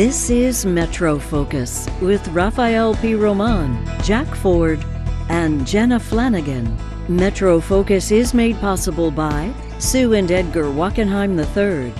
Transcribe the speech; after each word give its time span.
This 0.00 0.30
is 0.30 0.64
Metro 0.64 1.18
Focus 1.18 1.86
with 2.00 2.26
Rafael 2.28 2.94
Pi 2.94 3.12
Roman, 3.12 3.84
Jack 4.02 4.34
Ford, 4.34 4.82
and 5.28 5.66
Jenna 5.66 6.00
Flanagan. 6.00 6.74
Metro 7.06 7.60
Focus 7.60 8.10
is 8.10 8.32
made 8.32 8.56
possible 8.60 9.10
by 9.10 9.52
Sue 9.78 10.14
and 10.14 10.30
Edgar 10.30 10.64
Wachenheim 10.64 11.38
III, 11.38 11.92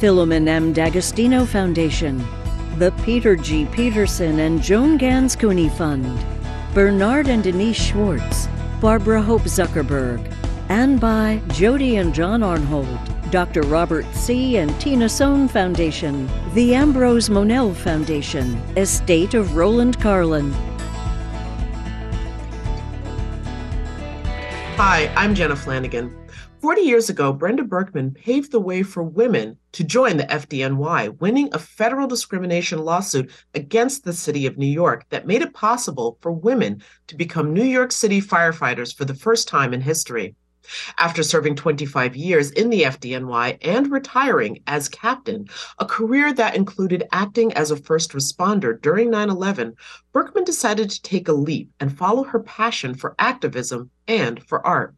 Filomen 0.00 0.48
M. 0.48 0.72
D'Agostino 0.72 1.44
Foundation, 1.46 2.18
the 2.78 2.90
Peter 3.04 3.36
G. 3.36 3.64
Peterson 3.66 4.40
and 4.40 4.60
Joan 4.60 4.96
Gans 4.96 5.36
Cooney 5.36 5.68
Fund, 5.68 6.18
Bernard 6.74 7.28
and 7.28 7.44
Denise 7.44 7.80
Schwartz, 7.80 8.48
Barbara 8.80 9.22
Hope 9.22 9.42
Zuckerberg, 9.42 10.34
and 10.68 10.98
by 10.98 11.40
Jody 11.50 11.98
and 11.98 12.12
John 12.12 12.40
Arnhold. 12.40 13.19
Dr. 13.30 13.62
Robert 13.62 14.04
C. 14.12 14.56
and 14.56 14.78
Tina 14.80 15.08
Sohn 15.08 15.46
Foundation, 15.46 16.28
the 16.52 16.74
Ambrose 16.74 17.30
Monell 17.30 17.72
Foundation, 17.72 18.56
Estate 18.76 19.34
of 19.34 19.54
Roland 19.54 20.00
Carlin. 20.00 20.50
Hi, 24.76 25.12
I'm 25.16 25.36
Jenna 25.36 25.54
Flanagan. 25.54 26.12
40 26.60 26.80
years 26.82 27.08
ago, 27.08 27.32
Brenda 27.32 27.62
Berkman 27.62 28.10
paved 28.10 28.50
the 28.50 28.58
way 28.58 28.82
for 28.82 29.04
women 29.04 29.56
to 29.72 29.84
join 29.84 30.16
the 30.16 30.24
FDNY, 30.24 31.20
winning 31.20 31.50
a 31.52 31.58
federal 31.60 32.08
discrimination 32.08 32.80
lawsuit 32.80 33.30
against 33.54 34.02
the 34.02 34.12
city 34.12 34.44
of 34.44 34.58
New 34.58 34.66
York 34.66 35.06
that 35.10 35.28
made 35.28 35.40
it 35.40 35.54
possible 35.54 36.18
for 36.20 36.32
women 36.32 36.82
to 37.06 37.16
become 37.16 37.54
New 37.54 37.62
York 37.62 37.92
City 37.92 38.20
firefighters 38.20 38.92
for 38.92 39.04
the 39.04 39.14
first 39.14 39.46
time 39.46 39.72
in 39.72 39.80
history. 39.80 40.34
After 40.98 41.22
serving 41.22 41.56
25 41.56 42.14
years 42.16 42.50
in 42.50 42.70
the 42.70 42.82
FDNY 42.82 43.58
and 43.62 43.90
retiring 43.90 44.62
as 44.66 44.88
captain, 44.88 45.46
a 45.78 45.86
career 45.86 46.32
that 46.34 46.54
included 46.54 47.08
acting 47.12 47.52
as 47.54 47.70
a 47.70 47.76
first 47.76 48.12
responder 48.12 48.80
during 48.80 49.10
9 49.10 49.30
11, 49.30 49.74
Berkman 50.12 50.44
decided 50.44 50.90
to 50.90 51.02
take 51.02 51.28
a 51.28 51.32
leap 51.32 51.70
and 51.80 51.96
follow 51.96 52.24
her 52.24 52.40
passion 52.40 52.94
for 52.94 53.14
activism 53.18 53.90
and 54.06 54.42
for 54.44 54.64
art. 54.66 54.94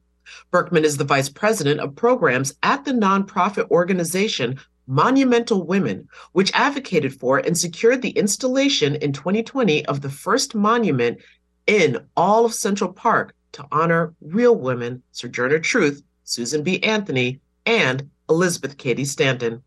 Berkman 0.51 0.85
is 0.85 0.97
the 0.97 1.05
vice 1.05 1.29
president 1.29 1.81
of 1.81 1.97
programs 1.97 2.55
at 2.63 2.85
the 2.85 2.93
nonprofit 2.93 3.71
organization 3.71 4.59
Monumental 4.87 5.65
Women, 5.65 6.09
which 6.33 6.53
advocated 6.55 7.19
for 7.19 7.39
and 7.39 7.57
secured 7.57 8.03
the 8.03 8.11
installation 8.11 8.97
in 8.97 9.13
2020 9.13 9.87
of 9.87 10.01
the 10.01 10.11
first 10.11 10.55
monument 10.55 11.19
in 11.67 12.07
all 12.17 12.45
of 12.45 12.55
Central 12.55 12.93
Park 12.93 13.35
to 13.53 13.67
honor 13.71 14.15
real 14.21 14.55
women 14.57 15.03
Sojourner 15.13 15.59
Truth, 15.59 16.03
Susan 16.25 16.63
B. 16.63 16.83
Anthony, 16.83 17.41
and 17.67 18.09
Elizabeth 18.29 18.77
Cady 18.77 19.05
Stanton. 19.05 19.63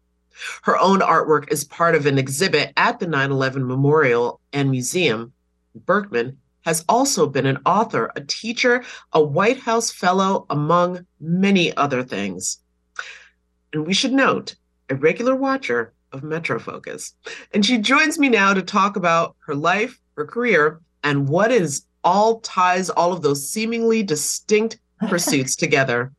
Her 0.64 0.78
own 0.78 1.00
artwork 1.00 1.52
is 1.52 1.64
part 1.64 1.96
of 1.96 2.06
an 2.06 2.18
exhibit 2.18 2.74
at 2.76 3.00
the 3.00 3.08
9 3.08 3.32
11 3.32 3.66
Memorial 3.66 4.42
and 4.52 4.70
Museum. 4.70 5.32
Berkman 5.76 6.38
has 6.66 6.84
also 6.90 7.28
been 7.28 7.46
an 7.46 7.60
author, 7.66 8.12
a 8.16 8.22
teacher, 8.22 8.84
a 9.14 9.22
White 9.22 9.60
House 9.60 9.92
fellow, 9.92 10.46
among 10.50 11.06
many 11.20 11.76
other 11.78 12.04
things. 12.04 12.60
And 13.72 13.86
we 13.86 13.94
should 13.94 14.14
note, 14.14 14.56
a 14.90 14.96
regular 14.96 15.36
watcher 15.36 15.94
of 16.12 16.24
Metro 16.24 16.60
Focus. 16.60 17.14
And 17.54 17.66
she 17.66 17.78
joins 17.78 18.18
me 18.18 18.30
now 18.30 18.54
to 18.54 18.62
talk 18.62 18.96
about 18.96 19.36
her 19.46 19.56
life, 19.56 20.00
her 20.16 20.26
career, 20.26 20.82
and 21.04 21.30
what 21.30 21.52
is 21.52 21.86
all 22.06 22.40
ties 22.42 22.90
all 22.90 23.12
of 23.12 23.22
those 23.22 23.50
seemingly 23.50 24.04
distinct 24.04 24.80
pursuits 25.10 25.56
together. 25.56 26.14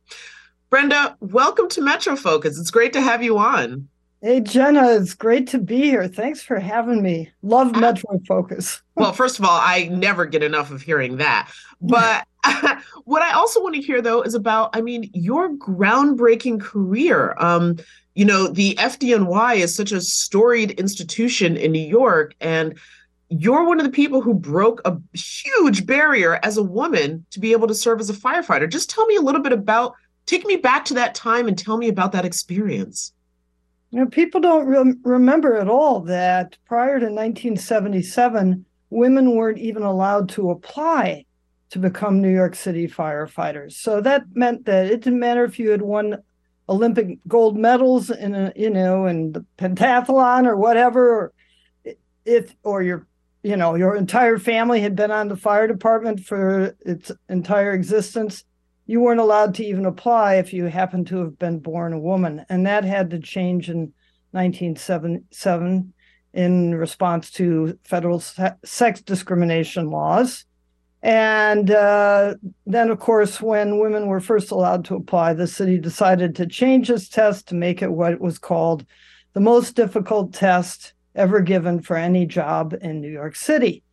Brenda, 0.69 1.15
welcome 1.21 1.69
to 1.69 1.81
Metro 1.81 2.15
Focus. 2.15 2.59
It's 2.59 2.71
great 2.71 2.93
to 2.93 3.01
have 3.01 3.23
you 3.23 3.37
on. 3.37 3.87
Hey, 4.21 4.41
Jenna, 4.41 4.95
it's 4.95 5.13
great 5.13 5.47
to 5.49 5.59
be 5.59 5.77
here. 5.83 6.07
Thanks 6.07 6.41
for 6.41 6.59
having 6.59 7.01
me. 7.01 7.31
Love 7.43 7.75
Metro 7.75 8.19
Focus. 8.27 8.81
well, 8.95 9.13
first 9.13 9.39
of 9.39 9.45
all, 9.45 9.59
I 9.61 9.89
never 9.91 10.25
get 10.25 10.43
enough 10.43 10.71
of 10.71 10.81
hearing 10.81 11.17
that. 11.17 11.51
But 11.79 12.27
what 13.05 13.21
I 13.21 13.31
also 13.31 13.61
want 13.61 13.75
to 13.75 13.81
hear, 13.81 14.01
though, 14.01 14.23
is 14.23 14.33
about, 14.33 14.75
I 14.75 14.81
mean, 14.81 15.09
your 15.13 15.49
groundbreaking 15.53 16.59
career. 16.59 17.35
Um, 17.37 17.77
you 18.15 18.25
know, 18.25 18.47
the 18.47 18.73
FDNY 18.75 19.57
is 19.57 19.75
such 19.75 19.91
a 19.91 20.01
storied 20.01 20.71
institution 20.71 21.55
in 21.55 21.71
New 21.71 21.79
York. 21.79 22.33
And 22.41 22.77
you're 23.29 23.65
one 23.65 23.79
of 23.79 23.85
the 23.85 23.91
people 23.91 24.21
who 24.21 24.33
broke 24.33 24.81
a 24.85 24.97
huge 25.13 25.85
barrier 25.85 26.39
as 26.43 26.57
a 26.57 26.63
woman 26.63 27.25
to 27.31 27.39
be 27.39 27.51
able 27.51 27.67
to 27.67 27.75
serve 27.75 27.99
as 27.99 28.09
a 28.09 28.13
firefighter. 28.13 28.69
Just 28.69 28.89
tell 28.89 29.05
me 29.05 29.15
a 29.17 29.21
little 29.21 29.41
bit 29.41 29.51
about, 29.51 29.95
take 30.25 30.45
me 30.45 30.55
back 30.55 30.85
to 30.85 30.93
that 30.93 31.13
time 31.13 31.47
and 31.47 31.57
tell 31.57 31.77
me 31.77 31.89
about 31.89 32.13
that 32.13 32.25
experience. 32.25 33.13
You 33.91 33.99
know, 33.99 34.07
people 34.07 34.41
don't 34.41 34.65
re- 34.65 34.95
remember 35.03 35.57
at 35.57 35.67
all 35.67 36.01
that 36.01 36.57
prior 36.65 36.99
to 36.99 37.05
1977, 37.05 38.65
women 38.89 39.35
weren't 39.35 39.59
even 39.59 39.83
allowed 39.83 40.29
to 40.29 40.51
apply 40.51 41.25
to 41.69 41.79
become 41.79 42.21
New 42.21 42.33
York 42.33 42.55
City 42.55 42.87
firefighters. 42.87 43.73
So 43.73 43.99
that 44.01 44.23
meant 44.33 44.65
that 44.65 44.87
it 44.87 45.01
didn't 45.01 45.19
matter 45.19 45.43
if 45.43 45.59
you 45.59 45.71
had 45.71 45.81
won 45.81 46.23
Olympic 46.69 47.19
gold 47.27 47.57
medals 47.57 48.09
in 48.09 48.35
a, 48.35 48.53
you 48.55 48.69
know, 48.69 49.05
in 49.05 49.33
the 49.33 49.45
pentathlon 49.57 50.45
or 50.45 50.55
whatever, 50.55 51.09
or 51.09 51.33
if 52.25 52.55
or 52.63 52.83
your 52.83 53.07
you 53.47 53.57
know 53.57 53.75
your 53.75 53.95
entire 53.95 54.37
family 54.37 54.81
had 54.81 54.95
been 54.95 55.11
on 55.11 55.27
the 55.27 55.37
fire 55.37 55.67
department 55.67 56.19
for 56.19 56.75
its 56.85 57.11
entire 57.29 57.71
existence 57.71 58.43
you 58.87 59.01
weren't 59.01 59.19
allowed 59.19 59.53
to 59.55 59.65
even 59.65 59.85
apply 59.85 60.35
if 60.35 60.53
you 60.53 60.65
happened 60.65 61.07
to 61.07 61.17
have 61.17 61.37
been 61.37 61.59
born 61.59 61.91
a 61.91 61.99
woman. 61.99 62.45
And 62.49 62.65
that 62.65 62.85
had 62.85 63.09
to 63.11 63.19
change 63.19 63.69
in 63.69 63.93
1977 64.31 65.93
in 66.33 66.75
response 66.75 67.29
to 67.31 67.77
federal 67.83 68.21
sex 68.63 69.01
discrimination 69.01 69.89
laws. 69.89 70.45
And 71.03 71.69
uh, 71.69 72.35
then 72.65 72.89
of 72.89 72.99
course 72.99 73.41
when 73.41 73.79
women 73.79 74.07
were 74.07 74.21
first 74.21 74.51
allowed 74.51 74.85
to 74.85 74.95
apply 74.95 75.33
the 75.33 75.47
city 75.47 75.77
decided 75.77 76.35
to 76.35 76.47
change 76.47 76.87
this 76.87 77.09
test 77.09 77.49
to 77.49 77.55
make 77.55 77.81
it 77.81 77.91
what 77.91 78.19
was 78.19 78.39
called 78.39 78.85
the 79.33 79.39
most 79.39 79.75
difficult 79.75 80.33
test 80.33 80.93
ever 81.17 81.41
given 81.41 81.81
for 81.81 81.97
any 81.97 82.25
job 82.25 82.73
in 82.81 83.01
New 83.01 83.11
York 83.11 83.35
City. 83.35 83.83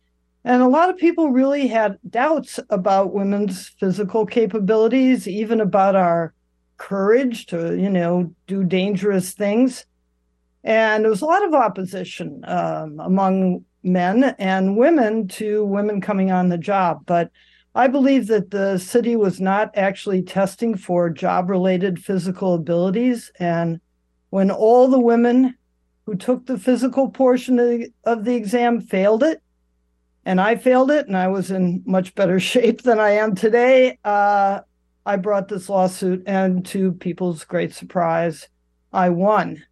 And 0.45 0.61
a 0.61 0.67
lot 0.67 0.89
of 0.89 0.97
people 0.97 1.31
really 1.31 1.67
had 1.67 1.97
doubts 2.07 2.59
about 2.69 3.13
women's 3.13 3.69
physical 3.79 4.25
capabilities, 4.25 5.27
even 5.27 5.59
about 5.59 5.95
our 5.95 6.33
courage 6.77 7.47
to, 7.47 7.75
you 7.75 7.89
know, 7.89 8.31
do 8.45 8.63
dangerous 8.63 9.33
things. 9.33 9.85
And 10.63 11.03
there 11.03 11.09
was 11.09 11.23
a 11.23 11.25
lot 11.25 11.43
of 11.43 11.53
opposition 11.53 12.43
um, 12.47 12.99
among 12.99 13.65
men 13.83 14.35
and 14.37 14.77
women 14.77 15.27
to 15.29 15.65
women 15.65 16.01
coming 16.01 16.31
on 16.31 16.49
the 16.49 16.57
job. 16.57 17.03
But 17.05 17.31
I 17.73 17.87
believe 17.87 18.27
that 18.27 18.51
the 18.51 18.77
city 18.77 19.15
was 19.15 19.41
not 19.41 19.71
actually 19.75 20.21
testing 20.21 20.77
for 20.77 21.09
job 21.09 21.49
related 21.49 22.03
physical 22.03 22.53
abilities. 22.53 23.31
And 23.39 23.79
when 24.29 24.49
all 24.49 24.87
the 24.87 24.99
women 24.99 25.55
who 26.05 26.15
took 26.15 26.45
the 26.45 26.57
physical 26.57 27.09
portion 27.09 27.59
of 27.59 27.67
the, 27.67 27.93
of 28.03 28.25
the 28.25 28.35
exam 28.35 28.81
failed 28.81 29.23
it, 29.23 29.41
and 30.25 30.39
I 30.39 30.55
failed 30.55 30.91
it, 30.91 31.07
and 31.07 31.17
I 31.17 31.27
was 31.27 31.51
in 31.51 31.83
much 31.85 32.15
better 32.15 32.39
shape 32.51 32.83
than 32.83 32.99
I 32.99 33.11
am 33.11 33.35
today. 33.35 33.97
Uh, 34.03 34.61
I 35.05 35.15
brought 35.17 35.47
this 35.47 35.69
lawsuit, 35.69 36.23
and 36.25 36.65
to 36.67 36.93
people's 36.93 37.43
great 37.43 37.73
surprise, 37.73 38.47
I 38.91 39.09
won. 39.09 39.63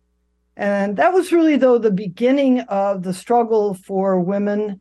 And 0.55 0.97
that 0.97 1.13
was 1.13 1.31
really, 1.31 1.57
though, 1.57 1.79
the 1.79 1.91
beginning 1.91 2.59
of 2.61 3.01
the 3.01 3.13
struggle 3.13 3.73
for 3.73 4.19
women, 4.19 4.79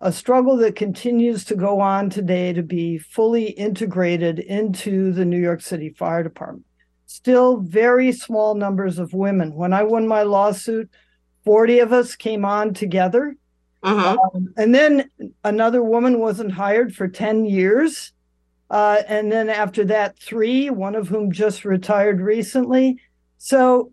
a 0.00 0.10
struggle 0.10 0.56
that 0.58 0.76
continues 0.76 1.44
to 1.44 1.54
go 1.54 1.80
on 1.80 2.08
today 2.08 2.54
to 2.54 2.62
be 2.62 2.96
fully 2.96 3.50
integrated 3.50 4.38
into 4.38 5.12
the 5.12 5.26
New 5.26 5.38
York 5.38 5.60
City 5.60 5.90
Fire 5.90 6.22
Department 6.22 6.64
still 7.10 7.56
very 7.56 8.12
small 8.12 8.54
numbers 8.54 9.00
of 9.00 9.12
women. 9.12 9.52
When 9.52 9.72
I 9.72 9.82
won 9.82 10.06
my 10.06 10.22
lawsuit, 10.22 10.88
40 11.44 11.80
of 11.80 11.92
us 11.92 12.14
came 12.14 12.44
on 12.44 12.72
together. 12.72 13.34
Uh-huh. 13.82 14.16
Um, 14.32 14.54
and 14.56 14.72
then 14.72 15.10
another 15.42 15.82
woman 15.82 16.20
wasn't 16.20 16.52
hired 16.52 16.94
for 16.94 17.08
10 17.08 17.46
years. 17.46 18.12
Uh, 18.70 19.02
and 19.08 19.32
then 19.32 19.50
after 19.50 19.84
that, 19.86 20.20
three, 20.20 20.70
one 20.70 20.94
of 20.94 21.08
whom 21.08 21.32
just 21.32 21.64
retired 21.64 22.20
recently. 22.20 23.00
So 23.38 23.90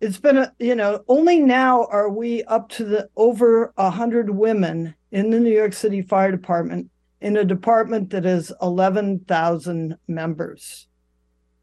it's 0.00 0.18
been 0.18 0.38
a, 0.38 0.52
you 0.58 0.74
know, 0.74 1.04
only 1.06 1.38
now 1.38 1.84
are 1.84 2.10
we 2.10 2.42
up 2.44 2.68
to 2.70 2.84
the 2.84 3.08
over 3.16 3.72
100 3.76 4.30
women 4.30 4.96
in 5.12 5.30
the 5.30 5.38
New 5.38 5.52
York 5.52 5.74
City 5.74 6.02
Fire 6.02 6.32
Department 6.32 6.90
in 7.20 7.36
a 7.36 7.44
department 7.44 8.10
that 8.10 8.24
has 8.24 8.52
11,000 8.60 9.96
members. 10.08 10.88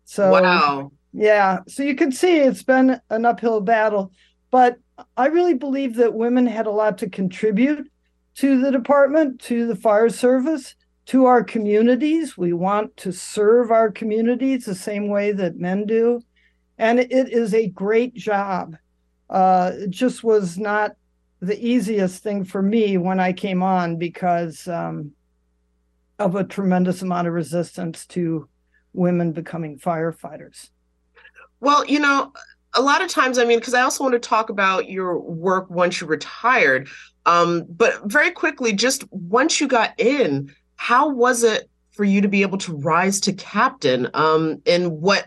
So 0.10 0.32
wow. 0.32 0.92
Yeah. 1.14 1.60
So 1.68 1.84
you 1.84 1.94
can 1.94 2.12
see 2.12 2.38
it's 2.38 2.64
been 2.64 3.00
an 3.12 3.26
uphill 3.26 3.62
battle. 3.62 4.12
But 4.50 4.80
I 5.16 5.28
really 5.28 5.54
believe 5.54 5.98
that 5.98 6.16
women 6.16 6.48
had 6.48 6.66
a 6.66 6.72
lot 6.72 6.98
to 6.98 7.10
contribute 7.10 7.92
to 8.38 8.60
the 8.60 8.72
department, 8.72 9.40
to 9.42 9.68
the 9.68 9.76
fire 9.76 10.10
service, 10.10 10.74
to 11.06 11.26
our 11.26 11.44
communities. 11.44 12.36
We 12.36 12.54
want 12.54 12.98
to 12.98 13.12
serve 13.12 13.70
our 13.70 13.92
communities 13.92 14.66
the 14.66 14.74
same 14.74 15.10
way 15.10 15.32
that 15.32 15.58
men 15.58 15.86
do. 15.86 16.24
And 16.80 17.00
it 17.00 17.12
is 17.12 17.54
a 17.54 17.70
great 17.70 18.16
job. 18.16 18.78
Uh, 19.30 19.74
it 19.76 19.92
just 19.92 20.24
was 20.24 20.58
not 20.58 20.94
the 21.40 21.64
easiest 21.64 22.24
thing 22.24 22.46
for 22.46 22.64
me 22.64 22.98
when 22.98 23.20
I 23.20 23.32
came 23.32 23.62
on 23.62 23.98
because 23.98 24.68
um, 24.68 25.12
of 26.18 26.34
a 26.34 26.44
tremendous 26.44 27.04
amount 27.04 27.28
of 27.28 27.36
resistance 27.36 28.08
to 28.08 28.50
women 28.94 29.32
becoming 29.32 29.78
firefighters. 29.78 30.70
Well, 31.60 31.86
you 31.86 32.00
know, 32.00 32.32
a 32.74 32.82
lot 32.82 33.02
of 33.02 33.10
times, 33.10 33.38
I 33.38 33.46
mean, 33.46 33.60
because 33.60 33.74
I 33.74 33.82
also 33.82 34.04
want 34.04 34.14
to 34.14 34.20
talk 34.20 34.50
about 34.50 34.90
your 34.90 35.20
work 35.20 35.70
once 35.70 36.00
you 36.00 36.08
retired. 36.08 36.88
Um, 37.26 37.66
but 37.70 38.04
very 38.06 38.32
quickly, 38.32 38.74
just 38.74 39.04
once 39.12 39.60
you 39.60 39.68
got 39.68 40.00
in, 40.00 40.54
how 40.76 41.10
was 41.10 41.44
it 41.44 41.70
for 41.92 42.04
you 42.04 42.22
to 42.22 42.28
be 42.28 42.42
able 42.42 42.58
to 42.60 42.78
rise 42.78 43.20
to 43.22 43.34
captain 43.34 44.08
um, 44.14 44.62
in 44.66 45.02
what, 45.02 45.26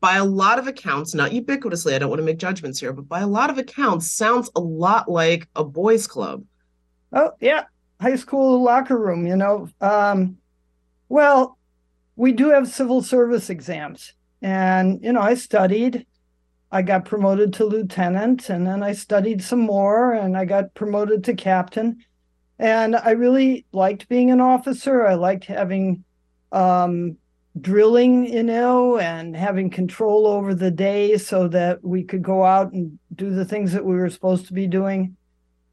by 0.00 0.16
a 0.16 0.24
lot 0.24 0.58
of 0.58 0.66
accounts, 0.66 1.14
not 1.14 1.32
ubiquitously, 1.32 1.94
I 1.94 1.98
don't 1.98 2.10
want 2.10 2.20
to 2.20 2.24
make 2.24 2.38
judgments 2.38 2.78
here, 2.78 2.92
but 2.92 3.08
by 3.08 3.20
a 3.20 3.26
lot 3.26 3.50
of 3.50 3.58
accounts, 3.58 4.10
sounds 4.10 4.50
a 4.54 4.60
lot 4.60 5.10
like 5.10 5.48
a 5.56 5.64
boys' 5.64 6.06
club. 6.06 6.44
Oh, 7.12 7.32
yeah. 7.40 7.64
High 8.00 8.16
school 8.16 8.62
locker 8.62 8.96
room, 8.96 9.26
you 9.26 9.36
know. 9.36 9.68
Um, 9.80 10.38
well, 11.08 11.58
we 12.22 12.30
do 12.30 12.50
have 12.50 12.68
civil 12.68 13.02
service 13.02 13.50
exams. 13.50 14.12
And, 14.40 15.02
you 15.02 15.12
know, 15.12 15.20
I 15.20 15.34
studied 15.34 16.06
I 16.70 16.82
got 16.82 17.04
promoted 17.04 17.52
to 17.54 17.64
lieutenant 17.64 18.48
and 18.48 18.64
then 18.64 18.80
I 18.80 18.92
studied 18.92 19.42
some 19.42 19.58
more 19.58 20.12
and 20.12 20.36
I 20.36 20.44
got 20.44 20.72
promoted 20.72 21.24
to 21.24 21.34
captain. 21.34 21.98
And 22.60 22.94
I 22.94 23.10
really 23.10 23.66
liked 23.72 24.08
being 24.08 24.30
an 24.30 24.40
officer. 24.40 25.04
I 25.04 25.14
liked 25.14 25.46
having 25.46 26.04
um, 26.52 27.16
drilling, 27.60 28.32
you 28.32 28.44
know, 28.44 28.98
and 28.98 29.36
having 29.36 29.68
control 29.68 30.28
over 30.28 30.54
the 30.54 30.70
day 30.70 31.18
so 31.18 31.48
that 31.48 31.82
we 31.82 32.04
could 32.04 32.22
go 32.22 32.44
out 32.44 32.72
and 32.72 33.00
do 33.16 33.30
the 33.30 33.44
things 33.44 33.72
that 33.72 33.84
we 33.84 33.96
were 33.96 34.10
supposed 34.10 34.46
to 34.46 34.52
be 34.52 34.68
doing. 34.68 35.16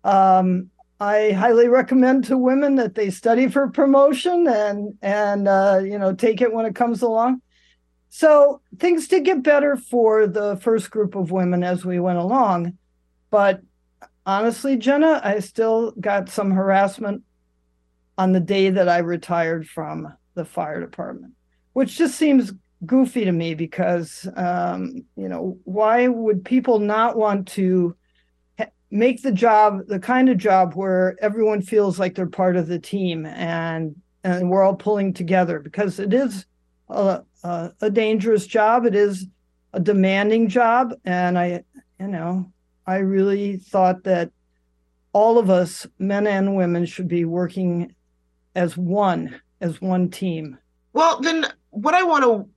Um, 0.03 0.71
I 0.99 1.31
highly 1.31 1.67
recommend 1.67 2.25
to 2.25 2.37
women 2.37 2.75
that 2.75 2.95
they 2.95 3.09
study 3.09 3.47
for 3.47 3.69
promotion 3.69 4.47
and 4.47 4.97
and 5.01 5.47
uh, 5.47 5.79
you 5.83 5.97
know 5.97 6.13
take 6.13 6.41
it 6.41 6.53
when 6.53 6.65
it 6.65 6.75
comes 6.75 7.01
along. 7.01 7.41
So 8.09 8.61
things 8.79 9.07
did 9.07 9.23
get 9.23 9.43
better 9.43 9.77
for 9.77 10.27
the 10.27 10.57
first 10.57 10.89
group 10.91 11.15
of 11.15 11.31
women 11.31 11.63
as 11.63 11.85
we 11.85 11.99
went 11.99 12.17
along. 12.17 12.77
But 13.29 13.61
honestly, 14.25 14.77
Jenna, 14.77 15.21
I 15.23 15.39
still 15.39 15.91
got 15.91 16.29
some 16.29 16.51
harassment 16.51 17.23
on 18.17 18.33
the 18.33 18.39
day 18.39 18.69
that 18.69 18.89
I 18.89 18.97
retired 18.97 19.67
from 19.67 20.13
the 20.33 20.43
fire 20.43 20.81
department, 20.81 21.33
which 21.73 21.97
just 21.97 22.15
seems 22.15 22.51
goofy 22.85 23.25
to 23.25 23.31
me 23.31 23.53
because, 23.53 24.27
um, 24.35 25.05
you 25.15 25.29
know, 25.29 25.57
why 25.63 26.07
would 26.07 26.43
people 26.43 26.79
not 26.79 27.15
want 27.15 27.47
to 27.49 27.95
make 28.91 29.21
the 29.21 29.31
job 29.31 29.81
the 29.87 29.99
kind 29.99 30.29
of 30.29 30.37
job 30.37 30.73
where 30.73 31.15
everyone 31.21 31.61
feels 31.61 31.99
like 31.99 32.15
they're 32.15 32.27
part 32.27 32.55
of 32.55 32.67
the 32.67 32.79
team 32.79 33.25
and 33.25 33.95
and 34.23 34.49
we're 34.49 34.63
all 34.63 34.75
pulling 34.75 35.13
together 35.13 35.59
because 35.59 35.99
it 35.99 36.13
is 36.13 36.45
a, 36.89 37.21
a, 37.43 37.71
a 37.81 37.89
dangerous 37.89 38.45
job. 38.45 38.85
It 38.85 38.95
is 38.95 39.27
a 39.73 39.79
demanding 39.79 40.49
job, 40.49 40.93
and 41.05 41.37
I, 41.37 41.63
you 41.99 42.07
know, 42.07 42.51
I 42.87 42.97
really 42.97 43.57
thought 43.57 44.03
that 44.03 44.31
all 45.13 45.37
of 45.37 45.49
us, 45.49 45.87
men 45.99 46.27
and 46.27 46.55
women, 46.55 46.85
should 46.85 47.07
be 47.07 47.25
working 47.25 47.93
as 48.55 48.75
one, 48.77 49.39
as 49.61 49.81
one 49.81 50.09
team. 50.09 50.57
Well, 50.93 51.19
then, 51.21 51.45
what 51.69 51.93
I 51.93 52.03
want 52.03 52.23
to 52.23 52.49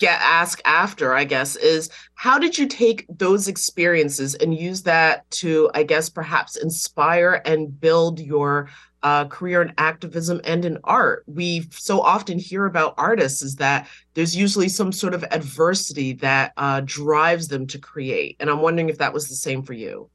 get 0.00 0.20
asked 0.20 0.62
after, 0.64 1.14
I 1.14 1.24
guess, 1.24 1.54
is 1.56 1.90
how 2.14 2.38
did 2.38 2.58
you 2.58 2.66
take 2.66 3.06
those 3.08 3.46
experiences 3.46 4.34
and 4.34 4.58
use 4.58 4.82
that 4.82 5.30
to, 5.32 5.70
I 5.74 5.84
guess, 5.84 6.08
perhaps 6.08 6.56
inspire 6.56 7.42
and 7.44 7.78
build 7.80 8.18
your 8.18 8.68
uh, 9.02 9.26
career 9.26 9.62
in 9.62 9.72
activism 9.78 10.40
and 10.44 10.64
in 10.64 10.78
art. 10.84 11.22
We 11.26 11.66
so 11.70 12.00
often 12.00 12.38
hear 12.38 12.66
about 12.66 12.94
artists 12.98 13.42
is 13.42 13.56
that 13.56 13.88
there's 14.14 14.36
usually 14.36 14.68
some 14.68 14.92
sort 14.92 15.14
of 15.14 15.24
adversity 15.30 16.14
that 16.14 16.52
uh, 16.56 16.82
drives 16.84 17.48
them 17.48 17.66
to 17.68 17.78
create. 17.78 18.36
And 18.40 18.50
I'm 18.50 18.60
wondering 18.60 18.88
if 18.88 18.98
that 18.98 19.12
was 19.12 19.28
the 19.28 19.34
same 19.34 19.62
for 19.62 19.72
you. 19.72 20.10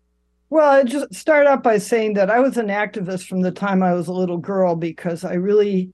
Well, 0.49 0.69
I 0.69 0.83
just 0.83 1.13
start 1.13 1.47
out 1.47 1.63
by 1.63 1.79
saying 1.79 2.13
that 2.15 2.29
I 2.29 2.39
was 2.39 2.57
an 2.57 2.67
activist 2.67 3.27
from 3.27 3.41
the 3.41 3.51
time 3.51 3.81
I 3.81 3.93
was 3.93 4.07
a 4.07 4.13
little 4.13 4.37
girl 4.37 4.75
because 4.75 5.23
I 5.23 5.33
really 5.33 5.91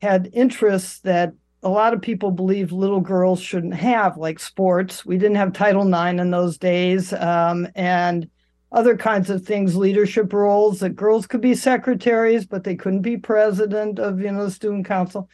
had 0.00 0.30
interests 0.32 0.98
that 1.00 1.32
a 1.62 1.68
lot 1.68 1.94
of 1.94 2.02
people 2.02 2.30
believe 2.30 2.72
little 2.72 3.00
girls 3.00 3.40
shouldn't 3.40 3.74
have, 3.74 4.16
like 4.16 4.40
sports. 4.40 5.06
We 5.06 5.16
didn't 5.16 5.36
have 5.36 5.52
Title 5.52 5.86
IX 5.86 6.20
in 6.20 6.30
those 6.30 6.58
days. 6.58 7.12
Um, 7.12 7.68
and 7.74 8.28
other 8.72 8.96
kinds 8.96 9.30
of 9.30 9.44
things, 9.44 9.76
leadership 9.76 10.32
roles 10.32 10.80
that 10.80 10.96
girls 10.96 11.26
could 11.26 11.40
be 11.40 11.54
secretaries, 11.54 12.46
but 12.46 12.64
they 12.64 12.74
couldn't 12.74 13.02
be 13.02 13.16
president 13.16 13.98
of 13.98 14.20
you 14.20 14.32
know 14.32 14.44
the 14.44 14.50
student 14.50 14.86
council, 14.86 15.28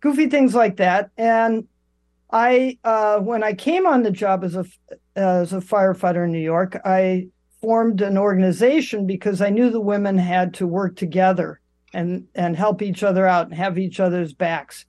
goofy 0.00 0.28
things 0.28 0.54
like 0.54 0.76
that. 0.76 1.10
And 1.16 1.68
I, 2.32 2.78
uh, 2.84 3.20
when 3.20 3.42
I 3.42 3.54
came 3.54 3.86
on 3.86 4.02
the 4.02 4.10
job 4.10 4.44
as 4.44 4.56
a 4.56 4.64
as 5.14 5.52
a 5.52 5.58
firefighter 5.58 6.24
in 6.24 6.32
New 6.32 6.38
York, 6.38 6.80
I 6.84 7.28
formed 7.60 8.00
an 8.00 8.18
organization 8.18 9.06
because 9.06 9.40
I 9.40 9.50
knew 9.50 9.70
the 9.70 9.80
women 9.80 10.18
had 10.18 10.54
to 10.54 10.66
work 10.66 10.96
together 10.96 11.60
and 11.92 12.26
and 12.34 12.56
help 12.56 12.82
each 12.82 13.02
other 13.02 13.26
out 13.26 13.46
and 13.46 13.54
have 13.54 13.78
each 13.78 14.00
other's 14.00 14.32
backs. 14.32 14.84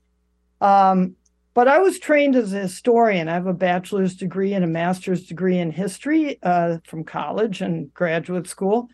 Um, 0.61 1.15
but 1.53 1.67
I 1.67 1.79
was 1.79 1.99
trained 1.99 2.35
as 2.35 2.53
a 2.53 2.59
historian. 2.59 3.27
I 3.27 3.33
have 3.33 3.47
a 3.47 3.53
bachelor's 3.53 4.15
degree 4.15 4.53
and 4.53 4.63
a 4.63 4.67
master's 4.67 5.25
degree 5.25 5.57
in 5.57 5.71
history 5.71 6.41
uh, 6.43 6.77
from 6.85 7.03
college 7.03 7.61
and 7.61 7.93
graduate 7.93 8.47
school. 8.47 8.87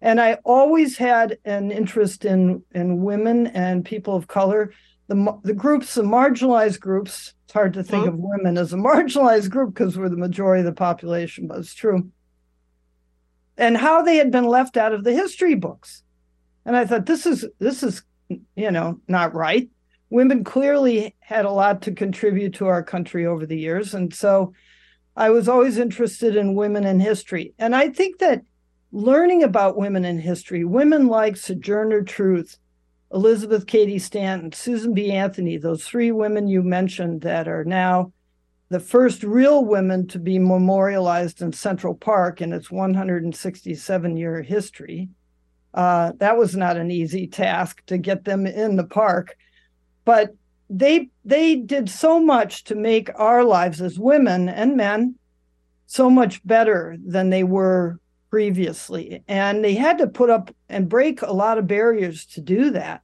And 0.00 0.20
I 0.20 0.34
always 0.44 0.96
had 0.96 1.38
an 1.44 1.70
interest 1.70 2.24
in, 2.24 2.62
in 2.74 3.02
women 3.02 3.48
and 3.48 3.84
people 3.84 4.16
of 4.16 4.26
color. 4.26 4.72
The, 5.08 5.38
the 5.44 5.54
groups, 5.54 5.94
the 5.94 6.02
marginalized 6.02 6.80
groups, 6.80 7.34
it's 7.44 7.52
hard 7.52 7.74
to 7.74 7.84
think 7.84 8.06
mm-hmm. 8.06 8.14
of 8.14 8.18
women 8.18 8.58
as 8.58 8.72
a 8.72 8.76
marginalized 8.76 9.50
group 9.50 9.74
because 9.74 9.96
we're 9.96 10.08
the 10.08 10.16
majority 10.16 10.60
of 10.60 10.66
the 10.66 10.72
population, 10.72 11.46
but 11.46 11.58
it's 11.58 11.74
true. 11.74 12.10
And 13.56 13.76
how 13.76 14.02
they 14.02 14.16
had 14.16 14.32
been 14.32 14.46
left 14.46 14.76
out 14.76 14.94
of 14.94 15.04
the 15.04 15.12
history 15.12 15.54
books. 15.54 16.02
And 16.64 16.74
I 16.76 16.86
thought, 16.86 17.06
this 17.06 17.26
is 17.26 17.46
this 17.58 17.82
is, 17.82 18.02
you 18.28 18.70
know, 18.70 19.00
not 19.06 19.34
right 19.34 19.68
women 20.10 20.42
clearly 20.44 21.14
had 21.20 21.44
a 21.44 21.50
lot 21.50 21.82
to 21.82 21.92
contribute 21.92 22.54
to 22.54 22.66
our 22.66 22.82
country 22.82 23.24
over 23.26 23.46
the 23.46 23.58
years. 23.58 23.94
And 23.94 24.12
so 24.12 24.52
I 25.16 25.30
was 25.30 25.48
always 25.48 25.78
interested 25.78 26.36
in 26.36 26.54
women 26.54 26.84
in 26.84 27.00
history. 27.00 27.54
And 27.58 27.74
I 27.74 27.88
think 27.88 28.18
that 28.18 28.42
learning 28.92 29.44
about 29.44 29.76
women 29.76 30.04
in 30.04 30.18
history, 30.18 30.64
women 30.64 31.06
like 31.06 31.36
Sojourner 31.36 32.02
Truth, 32.02 32.58
Elizabeth 33.12 33.66
Cady 33.66 33.98
Stanton, 33.98 34.52
Susan 34.52 34.94
B. 34.94 35.12
Anthony, 35.12 35.56
those 35.56 35.84
three 35.84 36.12
women 36.12 36.48
you 36.48 36.62
mentioned 36.62 37.22
that 37.22 37.48
are 37.48 37.64
now 37.64 38.12
the 38.68 38.80
first 38.80 39.24
real 39.24 39.64
women 39.64 40.06
to 40.08 40.18
be 40.18 40.38
memorialized 40.38 41.42
in 41.42 41.52
Central 41.52 41.94
Park 41.94 42.40
in 42.40 42.52
its 42.52 42.70
167 42.70 44.16
year 44.16 44.42
history. 44.42 45.08
Uh, 45.74 46.12
that 46.18 46.36
was 46.36 46.56
not 46.56 46.76
an 46.76 46.90
easy 46.90 47.26
task 47.26 47.84
to 47.86 47.98
get 47.98 48.24
them 48.24 48.46
in 48.46 48.76
the 48.76 48.84
park 48.84 49.36
but 50.10 50.34
they 50.68 51.08
they 51.24 51.54
did 51.54 51.88
so 51.88 52.18
much 52.18 52.64
to 52.64 52.74
make 52.74 53.08
our 53.14 53.44
lives 53.44 53.80
as 53.80 53.96
women 53.96 54.48
and 54.48 54.76
men 54.76 55.14
so 55.86 56.10
much 56.10 56.44
better 56.44 56.96
than 57.06 57.30
they 57.30 57.44
were 57.44 58.00
previously. 58.28 59.22
And 59.28 59.64
they 59.64 59.74
had 59.74 59.98
to 59.98 60.08
put 60.08 60.28
up 60.28 60.52
and 60.68 60.88
break 60.88 61.22
a 61.22 61.32
lot 61.32 61.58
of 61.58 61.68
barriers 61.68 62.26
to 62.34 62.40
do 62.40 62.70
that. 62.70 63.02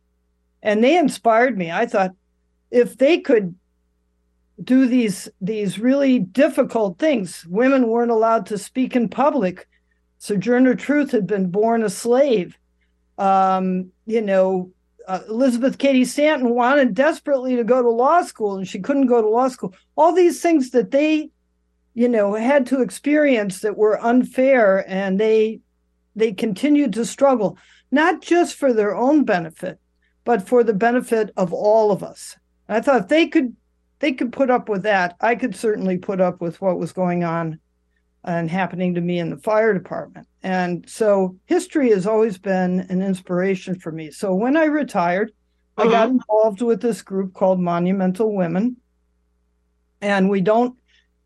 And 0.64 0.82
they 0.82 0.98
inspired 0.98 1.56
me. 1.56 1.70
I 1.70 1.86
thought 1.86 2.10
if 2.72 2.98
they 2.98 3.20
could 3.20 3.54
do 4.64 4.88
these 4.88 5.28
these 5.40 5.78
really 5.78 6.18
difficult 6.18 6.98
things 6.98 7.46
women 7.48 7.86
weren't 7.86 8.10
allowed 8.10 8.46
to 8.46 8.58
speak 8.58 8.96
in 8.96 9.08
public. 9.08 9.68
Sojourner 10.18 10.74
truth 10.74 11.12
had 11.12 11.28
been 11.28 11.52
born 11.52 11.84
a 11.84 11.88
slave. 11.88 12.58
Um, 13.16 13.92
you 14.06 14.22
know 14.22 14.72
uh, 15.06 15.20
Elizabeth 15.28 15.78
Cady 15.78 16.04
Stanton 16.04 16.50
wanted 16.50 16.94
desperately 16.94 17.56
to 17.56 17.64
go 17.64 17.82
to 17.82 17.88
law 17.88 18.22
school 18.22 18.56
and 18.56 18.66
she 18.66 18.80
couldn't 18.80 19.06
go 19.06 19.22
to 19.22 19.28
law 19.28 19.48
school. 19.48 19.74
All 19.96 20.12
these 20.12 20.40
things 20.42 20.70
that 20.70 20.90
they, 20.90 21.30
you 21.94 22.08
know, 22.08 22.34
had 22.34 22.66
to 22.66 22.82
experience 22.82 23.60
that 23.60 23.76
were 23.76 24.04
unfair 24.04 24.88
and 24.88 25.18
they 25.18 25.60
they 26.16 26.32
continued 26.32 26.94
to 26.94 27.04
struggle, 27.04 27.58
not 27.90 28.22
just 28.22 28.54
for 28.54 28.72
their 28.72 28.96
own 28.96 29.24
benefit, 29.24 29.78
but 30.24 30.48
for 30.48 30.64
the 30.64 30.72
benefit 30.72 31.30
of 31.36 31.52
all 31.52 31.92
of 31.92 32.02
us. 32.02 32.36
I 32.68 32.80
thought 32.80 33.08
they 33.08 33.28
could 33.28 33.54
they 33.98 34.12
could 34.12 34.32
put 34.32 34.50
up 34.50 34.68
with 34.68 34.82
that. 34.82 35.16
I 35.20 35.36
could 35.36 35.54
certainly 35.54 35.98
put 35.98 36.20
up 36.20 36.40
with 36.40 36.60
what 36.60 36.78
was 36.78 36.92
going 36.92 37.22
on 37.22 37.60
and 38.26 38.50
happening 38.50 38.94
to 38.94 39.00
me 39.00 39.18
in 39.18 39.30
the 39.30 39.38
fire 39.38 39.72
department. 39.72 40.26
And 40.42 40.88
so 40.88 41.36
history 41.46 41.90
has 41.90 42.06
always 42.06 42.38
been 42.38 42.80
an 42.88 43.00
inspiration 43.02 43.78
for 43.78 43.92
me. 43.92 44.10
So 44.10 44.34
when 44.34 44.56
I 44.56 44.64
retired, 44.64 45.32
uh-huh. 45.76 45.88
I 45.88 45.90
got 45.90 46.04
uh-huh. 46.04 46.10
involved 46.10 46.62
with 46.62 46.82
this 46.82 47.02
group 47.02 47.34
called 47.34 47.60
Monumental 47.60 48.34
Women. 48.34 48.76
And 50.00 50.28
we 50.28 50.40
don't 50.40 50.76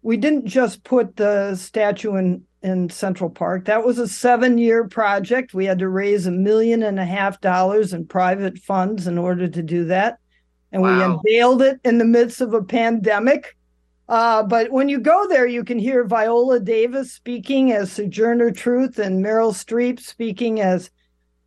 we 0.03 0.17
didn't 0.17 0.47
just 0.47 0.85
put 0.85 1.17
the 1.17 1.55
statue 1.57 2.17
in 2.17 2.45
in 2.63 2.91
Central 2.91 3.31
Park. 3.31 3.65
That 3.65 3.85
was 3.85 3.99
a 3.99 4.07
seven 4.07 4.59
year 4.59 4.87
project. 4.87 5.55
We 5.55 5.65
had 5.65 5.79
to 5.79 5.89
raise 5.89 6.27
a 6.27 6.31
million 6.31 6.83
and 6.83 7.01
a 7.01 7.05
half 7.05 7.41
dollars 7.41 7.93
in 7.93 8.07
private 8.07 8.59
funds 8.59 9.07
in 9.07 9.17
order 9.17 9.49
to 9.49 9.63
do 9.63 9.87
that. 9.87 10.19
And 10.73 10.83
wow. 10.83 10.97
we 10.97 11.05
unveiled 11.05 11.63
it 11.63 11.81
in 11.85 11.99
the 11.99 12.05
midst 12.05 12.41
of 12.41 12.55
a 12.55 12.63
pandemic. 12.63 13.57
Uh, 14.11 14.43
but 14.43 14.73
when 14.73 14.89
you 14.89 14.99
go 14.99 15.29
there, 15.29 15.47
you 15.47 15.63
can 15.63 15.79
hear 15.79 16.03
Viola 16.03 16.59
Davis 16.59 17.13
speaking 17.13 17.71
as 17.71 17.93
Sojourner 17.93 18.51
Truth 18.51 18.99
and 18.99 19.25
Meryl 19.25 19.53
Streep 19.55 20.01
speaking 20.01 20.61
as 20.61 20.91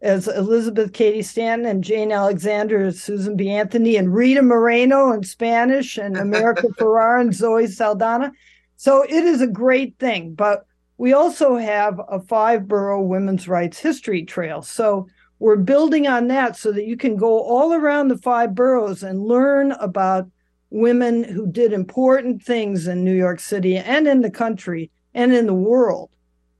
as 0.02 0.30
Elizabeth 0.30 0.94
Cady 0.94 1.22
Stanton 1.22 1.68
and 1.68 1.84
Jane 1.84 2.12
Alexander 2.12 2.86
as 2.86 3.02
Susan 3.02 3.36
B. 3.36 3.50
Anthony 3.50 3.98
and 3.98 4.14
Rita 4.14 4.42
Moreno 4.42 5.12
in 5.12 5.24
Spanish 5.24 5.98
and 5.98 6.18
America 6.18 6.68
Ferrera 6.80 7.22
and 7.22 7.34
Zoe 7.34 7.68
Saldana. 7.68 8.32
So 8.78 9.04
it 9.04 9.12
is 9.26 9.42
a 9.42 9.48
great 9.48 9.98
thing. 10.00 10.34
But 10.34 10.66
we 10.98 11.12
also 11.12 11.58
have 11.58 12.00
a 12.10 12.22
five 12.22 12.68
borough 12.68 13.02
women's 13.02 13.48
rights 13.48 13.80
history 13.80 14.24
trail. 14.24 14.62
So 14.62 15.08
we're 15.40 15.58
building 15.58 16.08
on 16.08 16.28
that 16.28 16.56
so 16.56 16.72
that 16.72 16.86
you 16.86 16.96
can 16.96 17.18
go 17.18 17.42
all 17.42 17.74
around 17.74 18.08
the 18.08 18.18
five 18.18 18.56
boroughs 18.56 19.04
and 19.04 19.22
learn 19.22 19.74
about 19.74 20.30
women 20.74 21.24
who 21.24 21.46
did 21.46 21.72
important 21.72 22.42
things 22.42 22.88
in 22.88 23.04
New 23.04 23.14
York 23.14 23.40
City 23.40 23.78
and 23.78 24.08
in 24.08 24.22
the 24.22 24.32
country 24.32 24.90
and 25.14 25.32
in 25.32 25.46
the 25.46 25.54
world 25.54 26.10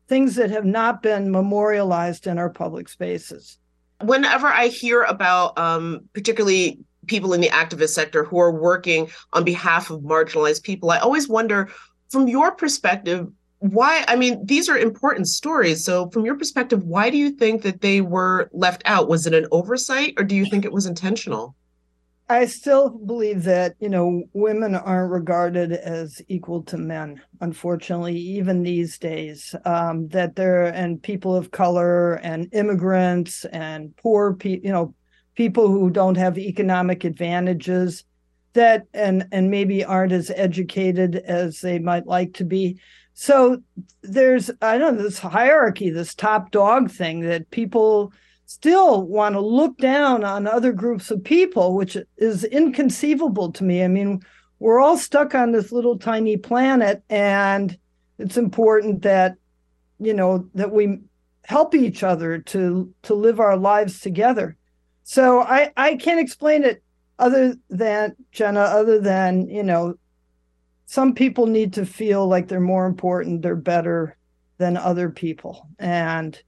things 0.08 0.36
that 0.36 0.52
have 0.52 0.66
not 0.66 1.02
been 1.02 1.32
memorialized 1.32 2.28
in 2.28 2.38
our 2.38 2.50
public 2.50 2.88
spaces. 2.88 3.58
Whenever 4.02 4.48
I 4.48 4.68
hear 4.68 5.02
about, 5.04 5.58
um, 5.58 6.02
particularly 6.14 6.78
people 7.08 7.34
in 7.34 7.42
the 7.42 7.50
activist 7.50 7.90
sector 7.90 8.24
who 8.24 8.38
are 8.38 8.52
working 8.52 9.10
on 9.34 9.44
behalf 9.44 9.90
of 9.90 10.02
marginalized 10.02 10.62
people, 10.62 10.92
I 10.92 11.00
always 11.00 11.28
wonder, 11.28 11.70
from 12.10 12.28
your 12.28 12.52
perspective, 12.52 13.28
why? 13.60 14.04
I 14.08 14.16
mean, 14.16 14.46
these 14.46 14.70
are 14.70 14.78
important 14.78 15.28
stories. 15.28 15.84
So, 15.84 16.10
from 16.10 16.26
your 16.26 16.36
perspective, 16.36 16.84
why 16.84 17.10
do 17.10 17.18
you 17.18 17.32
think 17.32 17.64
that 17.64 17.82
they 17.82 18.02
were 18.02 18.50
left 18.52 18.84
out? 18.86 19.08
Was 19.08 19.26
it 19.26 19.34
an 19.34 19.48
oversight 19.52 20.14
or 20.18 20.24
do 20.24 20.36
you 20.36 20.46
think 20.46 20.66
it 20.66 20.74
was 20.74 20.86
intentional? 20.86 21.56
I 22.34 22.46
still 22.48 22.90
believe 22.90 23.44
that, 23.44 23.76
you 23.80 23.90
know, 23.90 24.24
women 24.34 24.74
aren't 24.74 25.12
regarded 25.12 25.72
as 25.72 26.20
equal 26.28 26.64
to 26.64 26.78
men, 26.78 27.22
unfortunately, 27.42 28.18
even 28.18 28.64
these 28.64 28.98
days. 28.98 29.54
Um, 29.66 30.08
that 30.08 30.36
there 30.36 30.64
and 30.64 31.02
people 31.02 31.36
of 31.36 31.52
color 31.52 32.16
and 32.16 32.52
immigrants 32.52 33.46
and 33.46 33.96
poor 33.98 34.34
people, 34.34 34.66
you 34.66 34.74
know, 34.74 34.96
people 35.36 35.68
who 35.68 35.92
don't 35.92 36.18
have 36.18 36.40
economic 36.40 37.04
advantages 37.04 38.04
that 38.54 38.88
and 38.96 39.28
and 39.32 39.52
maybe 39.52 39.86
aren't 39.86 40.12
as 40.12 40.32
educated 40.36 41.18
as 41.18 41.62
they 41.62 41.78
might 41.78 42.08
like 42.08 42.34
to 42.36 42.46
be. 42.46 42.80
So 43.14 43.62
there's 44.02 44.50
I 44.60 44.80
don't 44.80 44.98
know 44.98 45.04
this 45.04 45.20
hierarchy, 45.20 45.92
this 45.92 46.16
top 46.16 46.50
dog 46.50 46.90
thing 46.90 47.20
that 47.22 47.52
people 47.52 48.12
still 48.54 49.02
want 49.02 49.34
to 49.34 49.42
look 49.42 49.78
down 49.78 50.24
on 50.24 50.46
other 50.46 50.72
groups 50.72 51.10
of 51.10 51.24
people, 51.24 51.74
which 51.74 51.98
is 52.18 52.44
inconceivable 52.44 53.52
to 53.52 53.64
me. 53.64 53.84
I 53.84 53.88
mean, 53.88 54.22
we're 54.60 54.80
all 54.80 54.98
stuck 54.98 55.34
on 55.34 55.52
this 55.52 55.72
little 55.72 55.98
tiny 55.98 56.38
planet, 56.38 57.04
and 57.10 57.76
it's 58.20 58.38
important 58.38 59.02
that 59.02 59.36
you 60.00 60.14
know 60.14 60.48
that 60.54 60.72
we 60.72 61.00
help 61.46 61.74
each 61.74 62.04
other 62.04 62.38
to 62.38 62.94
to 63.02 63.16
live 63.16 63.40
our 63.40 63.58
lives 63.58 64.00
together. 64.00 64.56
So 65.04 65.42
I 65.42 65.72
I 65.76 65.96
can't 65.96 66.20
explain 66.20 66.64
it 66.64 66.84
other 67.18 67.56
than 67.70 68.16
Jenna, 68.32 68.62
other 68.62 69.00
than 69.00 69.50
you 69.50 69.64
know, 69.64 69.96
some 70.86 71.16
people 71.16 71.48
need 71.48 71.74
to 71.74 71.86
feel 71.86 72.28
like 72.28 72.48
they're 72.48 72.60
more 72.60 72.86
important, 72.86 73.42
they're 73.42 73.56
better 73.56 74.16
than 74.60 74.78
other 74.78 75.10
people, 75.10 75.68
and 75.80 76.40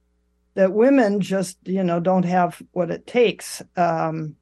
that 0.56 0.72
women 0.72 1.20
just 1.20 1.58
you 1.64 1.84
know 1.84 2.00
don't 2.00 2.24
have 2.24 2.60
what 2.72 2.90
it 2.90 3.06
takes. 3.06 3.62
Um, 3.76 4.34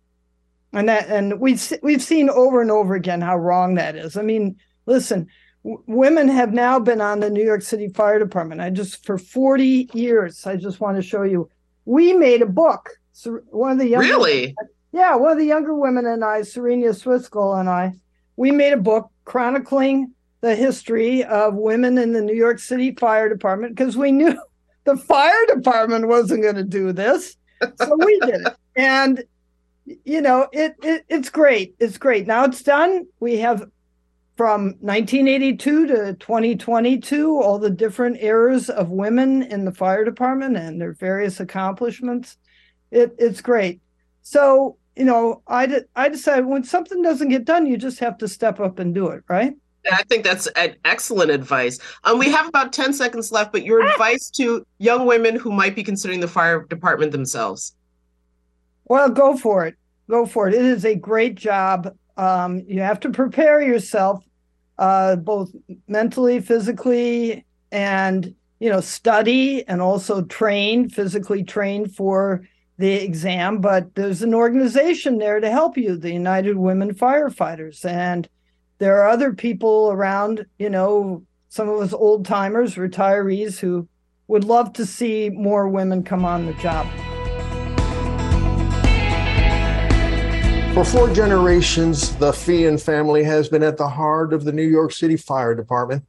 and 0.73 0.89
that 0.89 1.09
and 1.09 1.39
we've 1.41 1.73
we've 1.83 2.03
seen 2.03 2.31
over 2.31 2.63
and 2.63 2.71
over 2.71 2.95
again 2.95 3.21
how 3.21 3.37
wrong 3.37 3.75
that 3.75 3.97
is. 3.97 4.17
I 4.17 4.23
mean 4.23 4.57
listen 4.87 5.27
w- 5.65 5.83
women 5.87 6.29
have 6.29 6.53
now 6.53 6.79
been 6.79 7.01
on 7.01 7.21
the 7.21 7.31
new 7.31 7.45
york 7.45 7.63
city 7.63 7.89
fire 7.89 8.19
department. 8.19 8.61
I 8.61 8.71
just 8.71 9.05
for 9.05 9.19
40 9.19 9.91
years 9.93 10.47
i 10.47 10.57
just 10.57 10.81
want 10.81 10.97
to 10.97 11.03
show 11.03 11.23
you 11.23 11.51
we 11.85 12.13
made 12.15 12.43
a 12.43 12.47
book. 12.47 12.91
So 13.13 13.41
one 13.51 13.73
of 13.73 13.79
the 13.79 13.89
younger 13.89 14.09
really? 14.09 14.55
Yeah 14.93 15.17
one 15.17 15.33
of 15.33 15.39
the 15.39 15.45
younger 15.45 15.75
women 15.75 16.07
and 16.07 16.25
i 16.25 16.43
serena 16.43 16.89
swiskull 16.89 17.59
and 17.59 17.69
i 17.69 17.93
we 18.37 18.51
made 18.51 18.73
a 18.73 18.79
book 18.79 19.11
chronicling 19.25 20.13
the 20.41 20.55
history 20.55 21.25
of 21.25 21.55
women 21.55 21.99
in 21.99 22.13
the 22.13 22.23
new 22.23 22.35
york 22.35 22.59
city 22.59 22.93
fire 22.93 23.29
department 23.29 23.75
because 23.75 23.97
we 23.97 24.13
knew 24.13 24.39
the 24.85 24.97
fire 24.97 25.47
department 25.47 26.09
wasn't 26.09 26.43
going 26.43 26.57
to 26.57 26.65
do 26.65 26.93
this. 26.93 27.37
So 27.77 27.97
we 27.97 28.19
did 28.21 28.47
it. 28.47 28.57
And 28.77 29.23
you 29.87 30.21
know, 30.21 30.49
it, 30.53 30.75
it 30.83 31.05
it's 31.09 31.31
great. 31.31 31.77
It's 31.79 31.97
great. 31.97 32.27
Now 32.27 32.45
it's 32.45 32.63
done. 32.63 33.07
We 33.21 33.37
have 33.37 33.65
from 34.37 34.75
1982 34.81 35.87
to 35.87 36.15
2022 36.15 37.41
all 37.41 37.59
the 37.59 37.71
different 37.71 38.21
eras 38.21 38.69
of 38.69 38.91
women 38.91 39.45
in 39.45 39.65
the 39.65 39.73
fire 39.73 40.05
department 40.05 40.57
and 40.57 40.81
their 40.81 40.93
various 40.93 41.39
accomplishments. 41.39 42.37
It 42.91 43.15
it's 43.19 43.41
great. 43.41 43.81
So, 44.23 44.79
you 44.97 45.05
know, 45.05 45.43
I 45.47 45.83
I 45.95 46.09
decided 46.09 46.47
when 46.47 46.65
something 46.65 47.03
doesn't 47.03 47.29
get 47.29 47.45
done, 47.45 47.67
you 47.67 47.77
just 47.77 48.01
have 48.01 48.19
to 48.19 48.29
step 48.29 48.59
up 48.59 48.79
and 48.79 48.95
do 48.95 49.09
it, 49.09 49.23
right? 49.29 49.55
I 49.93 50.03
think 50.05 50.25
that's 50.25 50.49
excellent 50.85 51.31
advice. 51.31 51.79
Um, 52.05 52.19
we 52.19 52.31
have 52.31 52.49
about 52.49 52.73
10 52.73 52.93
seconds 52.93 53.31
left, 53.33 53.53
but 53.53 53.65
your 53.65 53.87
advice 53.87 54.31
to 54.31 54.67
young 54.79 55.07
women 55.07 55.37
who 55.37 55.53
might 55.53 55.75
be 55.75 55.83
considering 55.83 56.21
the 56.21 56.29
fire 56.29 56.65
department 56.65 57.13
themselves. 57.13 57.75
Well, 58.87 59.11
go 59.11 59.37
for 59.37 59.67
it. 59.67 59.77
Go 60.09 60.27
for 60.27 60.49
it. 60.49 60.55
It 60.55 60.65
is 60.65 60.85
a 60.85 60.95
great 60.95 61.35
job. 61.35 61.95
Um, 62.17 62.63
you 62.67 62.81
have 62.81 63.01
to 63.01 63.11
prepare 63.11 63.61
yourself, 63.61 64.25
uh, 64.79 65.17
both 65.17 65.51
mentally, 65.89 66.41
physically, 66.41 67.45
and 67.73 68.35
you 68.61 68.71
know, 68.71 68.81
study 68.81 69.67
and 69.69 69.83
also 69.83 70.23
train, 70.23 70.89
physically 70.89 71.43
train 71.43 71.89
for 71.89 72.47
the 72.79 72.93
exam. 72.93 73.61
But 73.61 73.95
there's 73.95 74.23
an 74.23 74.35
organization 74.35 75.19
there 75.19 75.41
to 75.41 75.51
help 75.51 75.77
you, 75.77 75.97
the 75.97 76.13
United 76.13 76.57
Women 76.57 76.95
Firefighters, 76.95 77.85
and 77.85 78.29
there 78.85 79.01
are 79.01 79.09
other 79.09 79.33
people 79.33 79.91
around, 79.91 80.45
you 80.59 80.69
know, 80.69 81.23
some 81.49 81.71
of 81.71 81.81
us 81.81 81.95
old 81.95 82.27
timers, 82.27 82.75
retirees 82.75 83.59
who 83.59 83.89
would 84.29 84.45
love 84.45 84.75
to 84.75 84.85
see 84.85 85.31
more 85.31 85.67
women 85.71 86.03
come 86.03 86.23
on 86.23 86.45
the 86.45 86.53
job. 86.55 86.87
For 90.75 90.85
four 90.85 91.11
generations, 91.15 92.15
the 92.17 92.33
Feehan 92.33 92.79
family 92.79 93.25
has 93.25 93.49
been 93.49 93.63
at 93.63 93.79
the 93.79 93.89
heart 93.89 94.35
of 94.35 94.45
the 94.45 94.53
New 94.53 94.69
York 94.69 94.93
City 94.93 95.17
Fire 95.17 95.55
Department. 95.55 96.05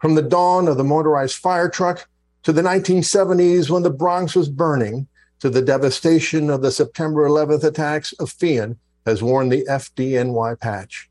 From 0.00 0.14
the 0.14 0.22
dawn 0.22 0.66
of 0.66 0.78
the 0.78 0.84
motorized 0.84 1.36
fire 1.36 1.68
truck 1.68 2.08
to 2.44 2.54
the 2.54 2.62
1970s 2.62 3.68
when 3.68 3.82
the 3.82 3.90
Bronx 3.90 4.34
was 4.34 4.48
burning 4.48 5.08
to 5.40 5.50
the 5.50 5.60
devastation 5.60 6.48
of 6.48 6.62
the 6.62 6.72
September 6.72 7.28
11th 7.28 7.64
attacks 7.64 8.14
of 8.14 8.32
Feehan 8.32 8.78
has 9.04 9.22
worn 9.22 9.50
the 9.50 9.66
FDNY 9.68 10.58
patch. 10.58 11.07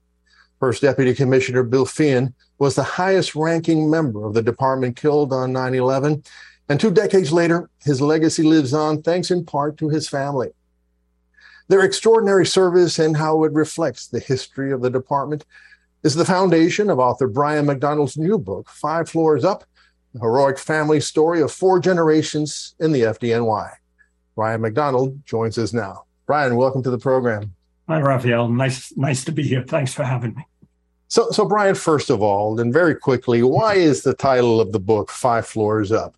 First 0.60 0.82
Deputy 0.82 1.14
Commissioner 1.14 1.64
Bill 1.64 1.86
Feehan 1.86 2.34
was 2.58 2.76
the 2.76 2.84
highest 2.84 3.36
ranking 3.36 3.90
member 3.90 4.26
of 4.26 4.34
the 4.34 4.42
department 4.42 4.96
killed 4.96 5.32
on 5.32 5.54
9 5.54 5.76
11. 5.76 6.24
And 6.70 6.80
two 6.80 6.92
decades 6.92 7.32
later, 7.32 7.70
his 7.84 8.02
legacy 8.02 8.44
lives 8.44 8.74
on 8.74 9.02
thanks 9.02 9.32
in 9.32 9.46
part 9.46 9.78
to 9.78 9.90
his 9.90 10.10
family. 10.10 10.50
Their 11.70 11.82
extraordinary 11.82 12.46
service 12.46 12.98
and 12.98 13.16
how 13.16 13.44
it 13.44 13.52
reflects 13.54 14.08
the 14.08 14.20
history 14.20 14.72
of 14.72 14.82
the 14.82 14.90
department 14.90 15.46
is 16.04 16.16
the 16.16 16.26
foundation 16.26 16.90
of 16.90 17.00
author 17.00 17.28
Brian 17.28 17.66
McDonald's 17.66 18.18
new 18.18 18.38
book, 18.38 18.70
Five 18.70 19.10
Floors 19.10 19.44
Up 19.44 19.64
The 20.14 20.22
Heroic 20.22 20.58
Family 20.58 21.00
Story 21.02 21.42
of 21.42 21.52
Four 21.52 21.80
Generations 21.80 22.76
in 22.80 22.92
the 22.92 23.02
FDNY. 23.02 23.72
Brian 24.36 24.62
McDonald 24.62 25.26
joins 25.26 25.58
us 25.58 25.74
now. 25.74 26.06
Brian, 26.26 26.56
welcome 26.56 26.84
to 26.84 26.90
the 26.90 26.98
program. 26.98 27.54
Hi, 27.88 28.02
Rafael. 28.02 28.50
Nice, 28.50 28.96
nice 28.98 29.24
to 29.26 29.32
be 29.32 29.44
here. 29.44 29.64
Thanks 29.64 29.94
for 29.94 30.04
having 30.04 30.36
me. 30.36 30.46
So, 31.08 31.32
so 31.32 31.46
Brian, 31.46 31.76
first 31.76 32.10
of 32.10 32.22
all, 32.22 32.60
and 32.60 32.74
very 32.74 32.96
quickly, 32.96 33.44
why 33.44 33.76
is 33.76 34.04
the 34.04 34.14
title 34.14 34.60
of 34.60 34.74
the 34.74 34.80
book 34.80 35.10
Five 35.10 35.48
Floors 35.48 35.92
Up? 35.92 36.16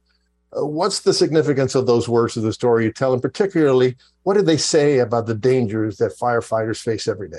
Uh, 0.52 0.66
what's 0.66 1.02
the 1.02 1.14
significance 1.14 1.76
of 1.76 1.86
those 1.86 2.10
words 2.10 2.36
of 2.36 2.42
the 2.42 2.54
story 2.54 2.86
you 2.86 2.92
tell, 2.92 3.14
and 3.14 3.22
particularly, 3.22 3.96
what 4.24 4.34
do 4.34 4.42
they 4.42 4.58
say 4.58 4.98
about 4.98 5.28
the 5.28 5.36
dangers 5.36 5.98
that 5.98 6.18
firefighters 6.18 6.82
face 6.82 7.08
every 7.08 7.30
day? 7.30 7.38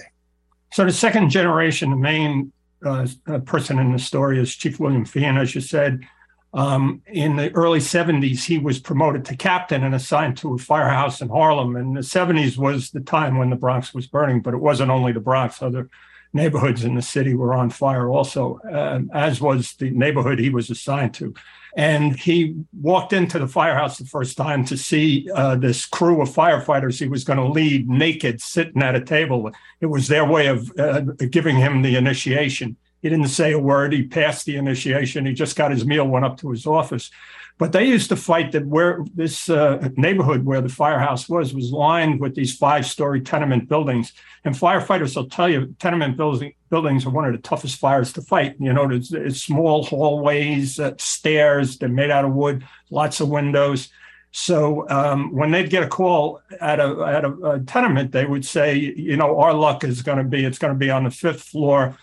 So, 0.72 0.84
the 0.84 0.92
second 0.92 1.30
generation, 1.30 1.90
the 1.90 1.96
main 1.96 2.52
uh, 2.86 3.08
uh 3.26 3.40
person 3.40 3.80
in 3.80 3.92
the 3.92 3.98
story 3.98 4.38
is 4.38 4.54
Chief 4.54 4.78
William 4.78 5.04
Feehan, 5.04 5.40
as 5.40 5.56
you 5.56 5.60
said. 5.60 6.06
Um, 6.52 7.02
in 7.06 7.36
the 7.36 7.52
early 7.52 7.78
70s, 7.78 8.44
he 8.44 8.58
was 8.58 8.80
promoted 8.80 9.24
to 9.26 9.36
captain 9.36 9.84
and 9.84 9.94
assigned 9.94 10.36
to 10.38 10.54
a 10.54 10.58
firehouse 10.58 11.20
in 11.20 11.28
Harlem. 11.28 11.76
And 11.76 11.96
the 11.96 12.00
70s 12.00 12.58
was 12.58 12.90
the 12.90 13.00
time 13.00 13.38
when 13.38 13.50
the 13.50 13.56
Bronx 13.56 13.94
was 13.94 14.06
burning, 14.06 14.40
but 14.40 14.54
it 14.54 14.60
wasn't 14.60 14.90
only 14.90 15.12
the 15.12 15.20
Bronx. 15.20 15.62
Other 15.62 15.88
neighborhoods 16.32 16.84
in 16.84 16.94
the 16.94 17.02
city 17.02 17.34
were 17.34 17.54
on 17.54 17.70
fire 17.70 18.08
also, 18.08 18.58
uh, 18.70 19.00
as 19.14 19.40
was 19.40 19.74
the 19.74 19.90
neighborhood 19.90 20.38
he 20.38 20.50
was 20.50 20.70
assigned 20.70 21.14
to. 21.14 21.34
And 21.76 22.18
he 22.18 22.56
walked 22.80 23.12
into 23.12 23.38
the 23.38 23.46
firehouse 23.46 23.98
the 23.98 24.04
first 24.04 24.36
time 24.36 24.64
to 24.66 24.76
see 24.76 25.28
uh, 25.32 25.54
this 25.54 25.86
crew 25.86 26.20
of 26.20 26.28
firefighters 26.28 26.98
he 26.98 27.06
was 27.06 27.22
going 27.22 27.38
to 27.38 27.46
lead 27.46 27.88
naked, 27.88 28.40
sitting 28.40 28.82
at 28.82 28.96
a 28.96 29.00
table. 29.00 29.50
It 29.80 29.86
was 29.86 30.08
their 30.08 30.24
way 30.24 30.48
of 30.48 30.72
uh, 30.78 31.02
giving 31.30 31.56
him 31.56 31.82
the 31.82 31.94
initiation. 31.94 32.76
He 33.02 33.08
didn't 33.08 33.28
say 33.28 33.52
a 33.52 33.58
word. 33.58 33.92
He 33.92 34.02
passed 34.02 34.46
the 34.46 34.56
initiation. 34.56 35.26
He 35.26 35.32
just 35.32 35.56
got 35.56 35.70
his 35.70 35.84
meal, 35.84 36.06
went 36.06 36.24
up 36.24 36.38
to 36.38 36.50
his 36.50 36.66
office. 36.66 37.10
But 37.58 37.72
they 37.72 37.84
used 37.84 38.08
to 38.08 38.16
fight 38.16 38.52
that 38.52 38.66
where 38.66 39.04
this 39.14 39.50
uh, 39.50 39.90
neighborhood 39.96 40.46
where 40.46 40.62
the 40.62 40.70
firehouse 40.70 41.28
was 41.28 41.52
was 41.52 41.70
lined 41.72 42.18
with 42.18 42.34
these 42.34 42.56
five-story 42.56 43.20
tenement 43.20 43.68
buildings, 43.68 44.14
and 44.44 44.54
firefighters 44.54 45.14
will 45.14 45.28
tell 45.28 45.48
you 45.48 45.74
tenement 45.78 46.16
building, 46.16 46.54
buildings 46.70 47.04
are 47.04 47.10
one 47.10 47.26
of 47.26 47.32
the 47.32 47.38
toughest 47.38 47.76
fires 47.78 48.14
to 48.14 48.22
fight. 48.22 48.56
You 48.58 48.72
know, 48.72 48.88
there's, 48.88 49.10
there's 49.10 49.44
small 49.44 49.84
hallways, 49.84 50.80
uh, 50.80 50.94
stairs. 50.96 51.76
They're 51.76 51.90
made 51.90 52.10
out 52.10 52.24
of 52.24 52.32
wood, 52.32 52.64
lots 52.90 53.20
of 53.20 53.28
windows. 53.28 53.90
So 54.32 54.88
um, 54.88 55.34
when 55.34 55.50
they'd 55.50 55.68
get 55.68 55.82
a 55.82 55.88
call 55.88 56.40
at 56.60 56.80
a 56.80 57.02
at 57.02 57.24
a, 57.24 57.32
a 57.42 57.60
tenement, 57.60 58.12
they 58.12 58.24
would 58.24 58.46
say, 58.46 58.76
you 58.78 59.16
know, 59.16 59.38
our 59.38 59.52
luck 59.52 59.84
is 59.84 60.00
going 60.02 60.18
to 60.18 60.24
be 60.24 60.44
it's 60.46 60.58
going 60.58 60.72
to 60.72 60.78
be 60.78 60.90
on 60.90 61.04
the 61.04 61.10
fifth 61.10 61.42
floor, 61.42 61.96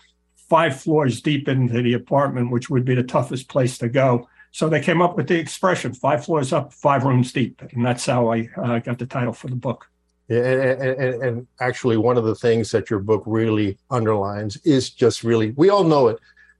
five 0.48 0.80
floors 0.80 1.20
deep 1.20 1.48
into 1.48 1.82
the 1.82 1.94
apartment, 1.94 2.50
which 2.50 2.70
would 2.70 2.84
be 2.84 2.94
the 2.94 3.02
toughest 3.02 3.48
place 3.48 3.78
to 3.78 3.88
go 3.88 4.28
so 4.50 4.68
they 4.68 4.80
came 4.80 5.02
up 5.02 5.16
with 5.16 5.28
the 5.28 5.38
expression 5.38 5.92
five 5.92 6.24
floors 6.24 6.52
up, 6.52 6.72
five 6.72 7.04
rooms 7.04 7.32
deep. 7.32 7.62
And 7.72 7.84
that's 7.84 8.06
how 8.06 8.32
I 8.32 8.48
uh, 8.56 8.78
got 8.78 8.98
the 8.98 9.06
title 9.06 9.32
for 9.32 9.48
the 9.48 9.56
book. 9.56 9.88
Yeah, 10.28 10.44
and, 10.44 10.82
and, 10.82 11.22
and, 11.22 11.46
actually, 11.58 11.96
one 11.96 12.18
of 12.18 12.24
the 12.24 12.34
things 12.34 12.70
that 12.72 12.90
your 12.90 12.98
book 12.98 13.22
really 13.24 13.78
underlines 13.90 14.58
is 14.58 14.90
just 14.90 15.24
really, 15.24 15.52
we 15.52 15.70
all 15.70 15.84
know 15.84 16.08
it, 16.08 16.18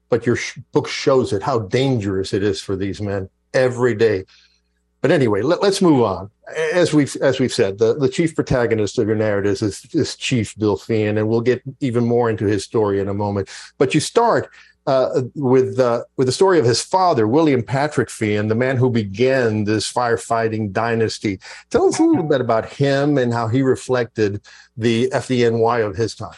but 0.09 0.25
your 0.25 0.35
sh- 0.35 0.57
book 0.71 0.87
shows 0.87 1.33
it 1.33 1.43
how 1.43 1.59
dangerous 1.59 2.33
it 2.33 2.41
is 2.41 2.59
for 2.61 2.75
these 2.75 2.99
men 2.99 3.29
every 3.53 3.93
day. 3.93 4.25
But 5.01 5.11
anyway, 5.11 5.41
let, 5.41 5.63
us 5.63 5.81
move 5.81 6.03
on. 6.03 6.29
As 6.73 6.93
we've 6.93 7.15
as 7.17 7.39
we've 7.39 7.53
said, 7.53 7.77
the, 7.77 7.93
the 7.93 8.09
chief 8.09 8.35
protagonist 8.35 8.97
of 8.97 9.07
your 9.07 9.15
narrative 9.15 9.61
is, 9.61 9.85
is 9.93 10.15
Chief 10.15 10.57
Bill 10.57 10.77
Feehan, 10.77 11.17
and 11.17 11.29
we'll 11.29 11.41
get 11.41 11.61
even 11.79 12.05
more 12.05 12.29
into 12.29 12.45
his 12.45 12.63
story 12.63 12.99
in 12.99 13.07
a 13.07 13.13
moment. 13.13 13.49
But 13.77 13.93
you 13.93 13.99
start 13.99 14.49
uh, 14.87 15.21
with 15.35 15.79
uh, 15.79 16.03
with 16.17 16.27
the 16.27 16.33
story 16.33 16.57
of 16.59 16.65
his 16.65 16.81
father, 16.81 17.27
William 17.27 17.61
Patrick 17.61 18.09
Feehan, 18.09 18.49
the 18.49 18.55
man 18.55 18.75
who 18.75 18.89
began 18.89 19.65
this 19.65 19.91
firefighting 19.91 20.71
dynasty. 20.71 21.39
Tell 21.69 21.85
us 21.85 21.99
a 21.99 22.03
little 22.03 22.23
bit 22.23 22.41
about 22.41 22.67
him 22.67 23.17
and 23.17 23.31
how 23.31 23.47
he 23.47 23.61
reflected 23.61 24.41
the 24.75 25.09
FDNY 25.13 25.85
of 25.85 25.95
his 25.95 26.15
time. 26.15 26.31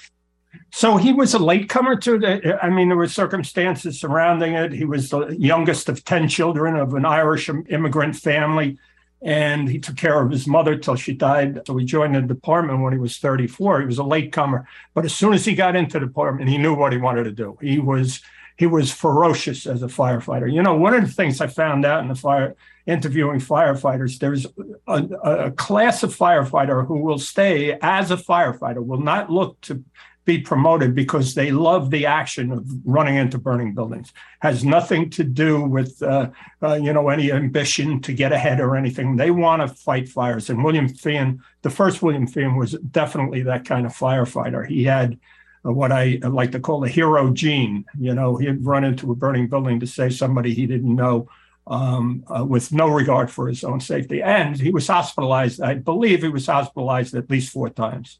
So 0.71 0.97
he 0.97 1.13
was 1.13 1.33
a 1.33 1.39
latecomer 1.39 1.95
to 1.97 2.17
the. 2.17 2.59
I 2.63 2.69
mean, 2.69 2.87
there 2.87 2.97
were 2.97 3.07
circumstances 3.07 3.99
surrounding 3.99 4.53
it. 4.53 4.71
He 4.71 4.85
was 4.85 5.09
the 5.09 5.35
youngest 5.37 5.89
of 5.89 6.03
ten 6.03 6.27
children 6.27 6.75
of 6.75 6.93
an 6.93 7.05
Irish 7.05 7.49
immigrant 7.69 8.15
family, 8.15 8.77
and 9.21 9.69
he 9.69 9.79
took 9.79 9.97
care 9.97 10.21
of 10.21 10.31
his 10.31 10.47
mother 10.47 10.77
till 10.77 10.95
she 10.95 11.13
died. 11.13 11.61
So 11.67 11.77
he 11.77 11.85
joined 11.85 12.15
the 12.15 12.21
department 12.21 12.81
when 12.81 12.93
he 12.93 12.99
was 12.99 13.17
34. 13.17 13.81
He 13.81 13.85
was 13.85 13.97
a 13.97 14.03
latecomer, 14.03 14.67
but 14.93 15.05
as 15.05 15.13
soon 15.13 15.33
as 15.33 15.45
he 15.45 15.55
got 15.55 15.75
into 15.75 15.99
the 15.99 16.05
department, 16.05 16.49
he 16.49 16.57
knew 16.57 16.73
what 16.73 16.93
he 16.93 16.97
wanted 16.97 17.25
to 17.25 17.31
do. 17.31 17.57
He 17.61 17.79
was 17.79 18.21
he 18.57 18.67
was 18.67 18.91
ferocious 18.91 19.65
as 19.65 19.81
a 19.81 19.87
firefighter. 19.87 20.51
You 20.51 20.61
know, 20.61 20.75
one 20.75 20.93
of 20.93 21.01
the 21.01 21.11
things 21.11 21.41
I 21.41 21.47
found 21.47 21.85
out 21.85 22.01
in 22.03 22.09
the 22.09 22.15
fire 22.15 22.55
interviewing 22.85 23.39
firefighters, 23.39 24.19
there's 24.19 24.45
a, 24.87 25.47
a, 25.47 25.51
class 25.51 26.03
of 26.03 26.15
firefighter 26.15 26.85
who 26.85 26.99
will 26.99 27.19
stay 27.19 27.77
as 27.81 28.11
a 28.11 28.17
firefighter, 28.17 28.85
will 28.85 29.01
not 29.01 29.31
look 29.31 29.59
to 29.61 29.83
be 30.25 30.39
promoted 30.39 30.93
because 30.93 31.33
they 31.33 31.51
love 31.51 31.89
the 31.89 32.05
action 32.05 32.51
of 32.51 32.65
running 32.85 33.15
into 33.15 33.37
burning 33.37 33.73
buildings. 33.73 34.13
Has 34.39 34.63
nothing 34.63 35.09
to 35.11 35.23
do 35.23 35.63
with 35.63 36.01
uh, 36.03 36.29
uh, 36.61 36.73
you 36.75 36.93
know 36.93 37.09
any 37.09 37.31
ambition 37.31 38.01
to 38.01 38.13
get 38.13 38.31
ahead 38.31 38.59
or 38.59 38.75
anything. 38.75 39.15
They 39.15 39.31
want 39.31 39.61
to 39.61 39.67
fight 39.67 40.09
fires. 40.09 40.49
And 40.49 40.63
William 40.63 40.87
Feehan, 40.87 41.39
the 41.63 41.69
first 41.69 42.01
William 42.01 42.27
Feehan, 42.27 42.57
was 42.57 42.73
definitely 42.73 43.43
that 43.43 43.65
kind 43.65 43.85
of 43.85 43.93
firefighter. 43.93 44.67
He 44.67 44.83
had 44.83 45.17
what 45.63 45.91
I 45.91 46.19
like 46.23 46.51
to 46.51 46.59
call 46.59 46.83
a 46.83 46.89
hero 46.89 47.31
gene. 47.31 47.85
You 47.99 48.13
know, 48.13 48.37
he'd 48.37 48.65
run 48.65 48.83
into 48.83 49.11
a 49.11 49.15
burning 49.15 49.47
building 49.47 49.79
to 49.79 49.87
save 49.87 50.13
somebody 50.13 50.53
he 50.53 50.65
didn't 50.65 50.95
know 50.95 51.29
um, 51.67 52.23
uh, 52.27 52.43
with 52.43 52.71
no 52.71 52.87
regard 52.87 53.29
for 53.29 53.47
his 53.47 53.63
own 53.63 53.79
safety. 53.79 54.21
And 54.21 54.59
he 54.59 54.71
was 54.71 54.87
hospitalized. 54.87 55.61
I 55.61 55.75
believe 55.75 56.21
he 56.21 56.29
was 56.29 56.47
hospitalized 56.47 57.15
at 57.15 57.29
least 57.29 57.51
four 57.51 57.69
times. 57.69 58.17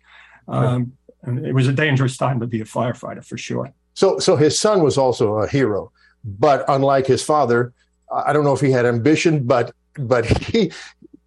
Um, 0.47 0.93
and 1.23 1.45
it 1.45 1.53
was 1.53 1.67
a 1.67 1.73
dangerous 1.73 2.17
time 2.17 2.39
to 2.39 2.47
be 2.47 2.61
a 2.61 2.65
firefighter 2.65 3.23
for 3.23 3.37
sure. 3.37 3.71
So, 3.93 4.19
so 4.19 4.35
his 4.35 4.59
son 4.59 4.81
was 4.83 4.97
also 4.97 5.35
a 5.37 5.47
hero, 5.47 5.91
but 6.23 6.65
unlike 6.67 7.07
his 7.07 7.23
father, 7.23 7.73
I 8.11 8.33
don't 8.33 8.43
know 8.43 8.53
if 8.53 8.61
he 8.61 8.71
had 8.71 8.85
ambition, 8.85 9.43
but 9.43 9.73
but 9.95 10.25
he. 10.45 10.71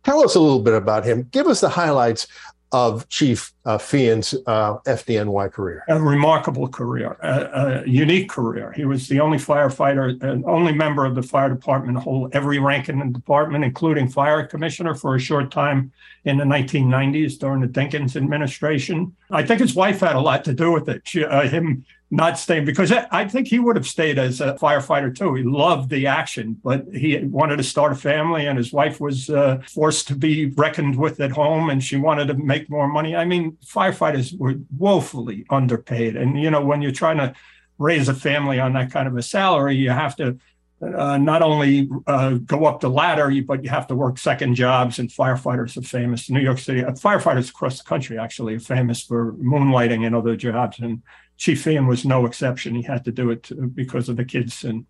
Tell 0.02 0.22
us 0.22 0.35
a 0.35 0.40
little 0.40 0.61
bit 0.61 0.74
about 0.74 1.07
him. 1.07 1.28
Give 1.30 1.46
us 1.46 1.62
the 1.62 1.70
highlights 1.70 2.26
of 2.72 3.09
Chief 3.09 3.54
uh, 3.64 3.79
Feehan's 3.79 4.35
uh, 4.46 4.79
FDNY 4.81 5.50
career. 5.50 5.85
A 5.88 6.00
remarkable 6.00 6.68
career, 6.68 7.16
a, 7.22 7.83
a, 7.83 7.88
unique 7.88 8.29
career. 8.29 8.72
He 8.72 8.85
was 8.85 9.09
the 9.09 9.20
only 9.20 9.38
firefighter, 9.38 10.22
and 10.22 10.44
only 10.44 10.72
member 10.72 11.07
of 11.07 11.14
the 11.14 11.22
fire 11.22 11.48
department 11.48 11.96
to 11.96 12.00
hold 12.00 12.35
every 12.35 12.59
rank 12.59 12.88
in 12.88 12.98
the 12.98 13.07
department, 13.07 13.64
including 13.64 14.09
fire 14.09 14.46
commissioner 14.46 14.94
for 14.94 15.14
a 15.14 15.20
short 15.20 15.50
time 15.50 15.92
in 16.24 16.37
the 16.37 16.44
1990s 16.44 17.38
during 17.38 17.61
the 17.61 17.68
Dinkins 17.68 18.16
administration. 18.16 19.14
I 19.31 19.42
think 19.42 19.61
his 19.61 19.74
wife 19.74 20.00
had 20.00 20.16
a 20.16 20.20
lot 20.20 20.44
to 20.44 20.53
do 20.53 20.70
with 20.70 20.88
it. 20.88 21.03
She, 21.05 21.24
uh, 21.24 21.48
him 21.48 21.85
not 22.14 22.38
staying 22.38 22.64
because 22.64 22.92
I 22.92 23.27
think 23.27 23.48
he 23.48 23.59
would 23.59 23.77
have 23.77 23.87
stayed 23.87 24.18
as 24.18 24.40
a 24.40 24.55
firefighter 24.55 25.14
too. 25.14 25.35
He 25.35 25.42
loved 25.42 25.90
the 25.90 26.07
action, 26.07 26.57
but 26.62 26.87
he 26.92 27.18
wanted 27.18 27.57
to 27.57 27.64
start 27.64 27.92
a 27.92 27.96
family, 27.96 28.46
and 28.46 28.57
his 28.57 28.72
wife 28.72 29.00
was 29.00 29.31
uh, 29.31 29.61
forced 29.68 30.07
to 30.09 30.14
be 30.14 30.46
reckoned 30.46 30.96
with 30.96 31.20
at 31.20 31.33
home, 31.33 31.70
and 31.70 31.83
she 31.83 31.96
wanted 31.96 32.29
to 32.29 32.35
make 32.35 32.70
more 32.70 32.87
money. 32.87 33.16
I 33.16 33.24
mean, 33.24 33.54
firefighters 33.64 34.37
were 34.38 34.55
woefully 34.77 35.45
underpaid, 35.51 36.17
and 36.17 36.40
you 36.40 36.51
know 36.51 36.64
when 36.64 36.83
you're 36.83 36.93
trying 36.93 37.19
to 37.19 37.35
raise 37.79 38.09
a 38.09 38.14
family 38.14 38.61
on 38.61 38.73
that 38.75 38.90
kind 38.90 39.09
of 39.09 39.17
a 39.17 39.23
salary, 39.23 39.77
you 39.77 39.90
have 39.90 40.17
to 40.17 40.38
uh, 40.83 41.17
not 41.17 41.43
only 41.43 41.88
uh, 42.07 42.35
go 42.35 42.67
up 42.67 42.81
the 42.81 42.90
ladder, 42.90 43.33
but 43.43 43.64
you 43.64 43.71
have 43.71 43.87
to 43.87 43.95
work 43.95 44.19
second 44.19 44.55
jobs. 44.55 44.99
And 44.99 45.09
firefighters 45.09 45.77
are 45.77 45.83
famous. 45.83 46.29
New 46.29 46.40
York 46.40 46.59
City, 46.59 46.85
uh, 46.85 46.93
firefighters 46.93 47.51
across 47.51 47.79
the 47.79 47.85
country 47.85 48.19
actually 48.19 48.55
are 48.55 48.61
famous 48.61 49.03
for 49.03 49.33
moonlighting 49.35 50.07
and 50.07 50.14
other 50.14 50.37
jobs. 50.37 50.79
And 50.81 51.03
Chief 51.37 51.64
Feehan 51.64 51.88
was 51.88 52.05
no 52.05 52.27
exception. 52.27 52.75
He 52.75 52.83
had 52.83 53.05
to 53.05 53.12
do 53.12 53.31
it 53.31 53.45
to, 53.45 53.55
because 53.55 54.09
of 54.09 54.17
the 54.17 54.25
kids 54.25 54.64
and 54.64 54.87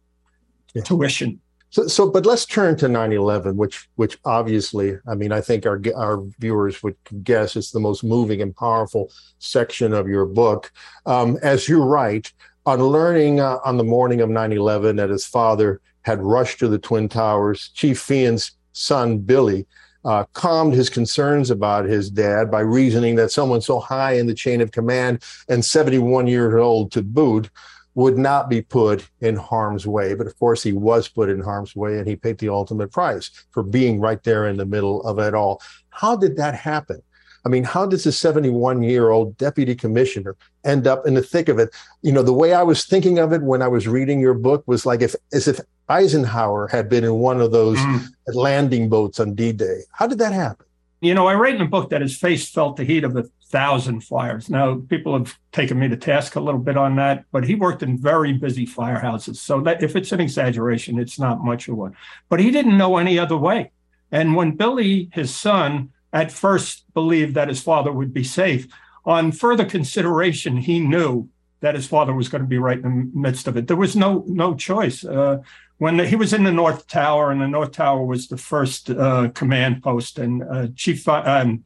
yeah. 0.74 0.83
tuition. 0.83 1.40
So, 1.74 1.88
so, 1.88 2.08
but 2.08 2.24
let's 2.24 2.46
turn 2.46 2.76
to 2.76 2.87
9/11, 2.87 3.56
which, 3.56 3.88
which 3.96 4.16
obviously, 4.24 4.96
I 5.08 5.16
mean, 5.16 5.32
I 5.32 5.40
think 5.40 5.66
our 5.66 5.82
our 5.96 6.22
viewers 6.38 6.84
would 6.84 6.94
guess 7.24 7.56
is 7.56 7.72
the 7.72 7.80
most 7.80 8.04
moving 8.04 8.40
and 8.40 8.54
powerful 8.54 9.10
section 9.40 9.92
of 9.92 10.06
your 10.06 10.24
book. 10.24 10.70
Um, 11.04 11.37
as 11.42 11.68
you 11.68 11.82
write, 11.82 12.32
on 12.64 12.80
learning 12.80 13.40
uh, 13.40 13.58
on 13.64 13.76
the 13.76 13.82
morning 13.82 14.20
of 14.20 14.30
9/11 14.30 14.98
that 14.98 15.10
his 15.10 15.26
father 15.26 15.80
had 16.02 16.22
rushed 16.22 16.60
to 16.60 16.68
the 16.68 16.78
Twin 16.78 17.08
Towers, 17.08 17.70
Chief 17.74 17.98
Feehan's 17.98 18.52
son 18.70 19.18
Billy 19.18 19.66
uh, 20.04 20.26
calmed 20.32 20.74
his 20.74 20.88
concerns 20.88 21.50
about 21.50 21.87
his 21.87 22.08
dad 22.08 22.52
by 22.52 22.60
reasoning 22.60 23.16
that 23.16 23.32
someone 23.32 23.60
so 23.60 23.80
high 23.80 24.12
in 24.12 24.28
the 24.28 24.34
chain 24.34 24.60
of 24.60 24.70
command 24.70 25.24
and 25.48 25.64
71 25.64 26.28
years 26.28 26.54
old 26.54 26.92
to 26.92 27.02
boot 27.02 27.50
would 27.94 28.18
not 28.18 28.48
be 28.48 28.61
put 28.61 29.09
in 29.20 29.37
harm's 29.37 29.87
way. 29.87 30.14
But 30.14 30.26
of 30.26 30.38
course, 30.38 30.62
he 30.62 30.72
was 30.72 31.09
put 31.09 31.28
in 31.28 31.40
harm's 31.40 31.76
way 31.76 31.98
and 31.98 32.07
he 32.07 32.16
paid 32.16 32.38
the 32.38 32.48
ultimate 32.48 32.90
price 32.90 33.30
for 33.50 33.62
being 33.62 34.00
right 34.00 34.22
there 34.22 34.46
in 34.46 34.57
the 34.57 34.66
middle 34.66 35.02
of 35.02 35.18
it 35.18 35.35
all. 35.35 35.62
How 35.90 36.16
did 36.16 36.37
that 36.37 36.54
happen? 36.54 37.02
I 37.46 37.50
mean, 37.50 37.64
how 37.64 37.85
does 37.85 38.07
a 38.07 38.12
71 38.12 38.83
year 38.83 39.11
old 39.11 39.37
deputy 39.37 39.74
commissioner 39.74 40.35
end 40.64 40.87
up 40.87 41.07
in 41.07 41.14
the 41.14 41.22
thick 41.22 41.48
of 41.48 41.59
it? 41.59 41.70
You 42.02 42.11
know, 42.11 42.22
the 42.22 42.33
way 42.33 42.54
I 42.54 42.62
was 42.62 42.87
thinking 42.87 43.18
of 43.18 43.33
it 43.33 43.42
when 43.42 43.61
I 43.61 43.68
was 43.68 43.87
reading 43.87 44.18
your 44.18 44.35
book 44.35 44.64
was 44.66 44.87
like 44.87 45.02
if, 45.02 45.14
as 45.33 45.46
if 45.46 45.61
Eisenhower 45.88 46.68
had 46.68 46.88
been 46.88 47.04
in 47.04 47.14
one 47.16 47.42
of 47.42 47.52
those 47.52 47.76
mm. 47.78 48.07
landing 48.28 48.88
boats 48.88 49.20
on 49.20 49.35
D 49.35 49.52
Day. 49.52 49.80
How 49.92 50.07
did 50.07 50.18
that 50.18 50.33
happen? 50.33 50.64
You 51.00 51.14
know, 51.14 51.26
I 51.26 51.35
write 51.35 51.54
in 51.54 51.61
the 51.61 51.66
book 51.66 51.90
that 51.90 52.00
his 52.00 52.16
face 52.16 52.48
felt 52.48 52.76
the 52.76 52.85
heat 52.85 53.04
of 53.04 53.16
a 53.16 53.24
thousand 53.50 54.00
fires. 54.00 54.48
Now, 54.48 54.80
people 54.88 55.16
have 55.16 55.37
taken 55.52 55.78
me 55.78 55.88
to 55.88 55.96
task 55.96 56.35
a 56.35 56.40
little 56.40 56.61
bit 56.61 56.76
on 56.76 56.96
that, 56.96 57.24
but 57.30 57.44
he 57.44 57.54
worked 57.54 57.83
in 57.83 57.98
very 57.98 58.33
busy 58.33 58.66
firehouses. 58.66 59.37
So 59.37 59.61
that 59.61 59.83
if 59.83 59.96
it's 59.96 60.12
an 60.12 60.20
exaggeration, 60.20 60.98
it's 60.98 61.18
not 61.18 61.44
much 61.44 61.68
of 61.68 61.76
one. 61.76 61.94
But 62.28 62.40
he 62.40 62.50
didn't 62.50 62.78
know 62.78 62.96
any 62.96 63.18
other 63.18 63.37
way. 63.37 63.70
And 64.11 64.35
when 64.35 64.57
Billy, 64.57 65.11
his 65.12 65.35
son, 65.35 65.90
at 66.12 66.33
first 66.33 66.85
believed 66.94 67.35
that 67.35 67.48
his 67.48 67.61
father 67.61 67.92
would 67.92 68.14
be 68.14 68.24
safe. 68.24 68.66
On 69.04 69.33
further 69.33 69.64
consideration, 69.64 70.57
he 70.57 70.80
knew 70.80 71.28
that 71.61 71.74
his 71.74 71.87
father 71.87 72.14
was 72.14 72.28
going 72.28 72.42
to 72.42 72.48
be 72.48 72.59
right 72.59 72.78
in 72.78 72.83
the 73.12 73.18
midst 73.18 73.48
of 73.48 73.57
it. 73.57 73.66
There 73.66 73.76
was 73.76 73.96
no 73.96 74.24
no 74.26 74.54
choice. 74.54 75.04
Uh, 75.04 75.38
when 75.78 75.96
the, 75.96 76.06
he 76.06 76.16
was 76.16 76.32
in 76.32 76.44
the 76.44 76.52
North 76.52 76.87
Tower, 76.87 77.30
and 77.30 77.40
the 77.40 77.48
North 77.48 77.72
Tower 77.72 78.04
was 78.04 78.28
the 78.28 78.37
first 78.37 78.90
uh, 78.90 79.28
command 79.34 79.82
post, 79.82 80.18
and 80.18 80.42
uh, 80.42 80.68
Chief 80.76 81.06
um, 81.08 81.64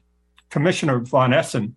Commissioner 0.50 1.00
von 1.00 1.32
Essen 1.32 1.76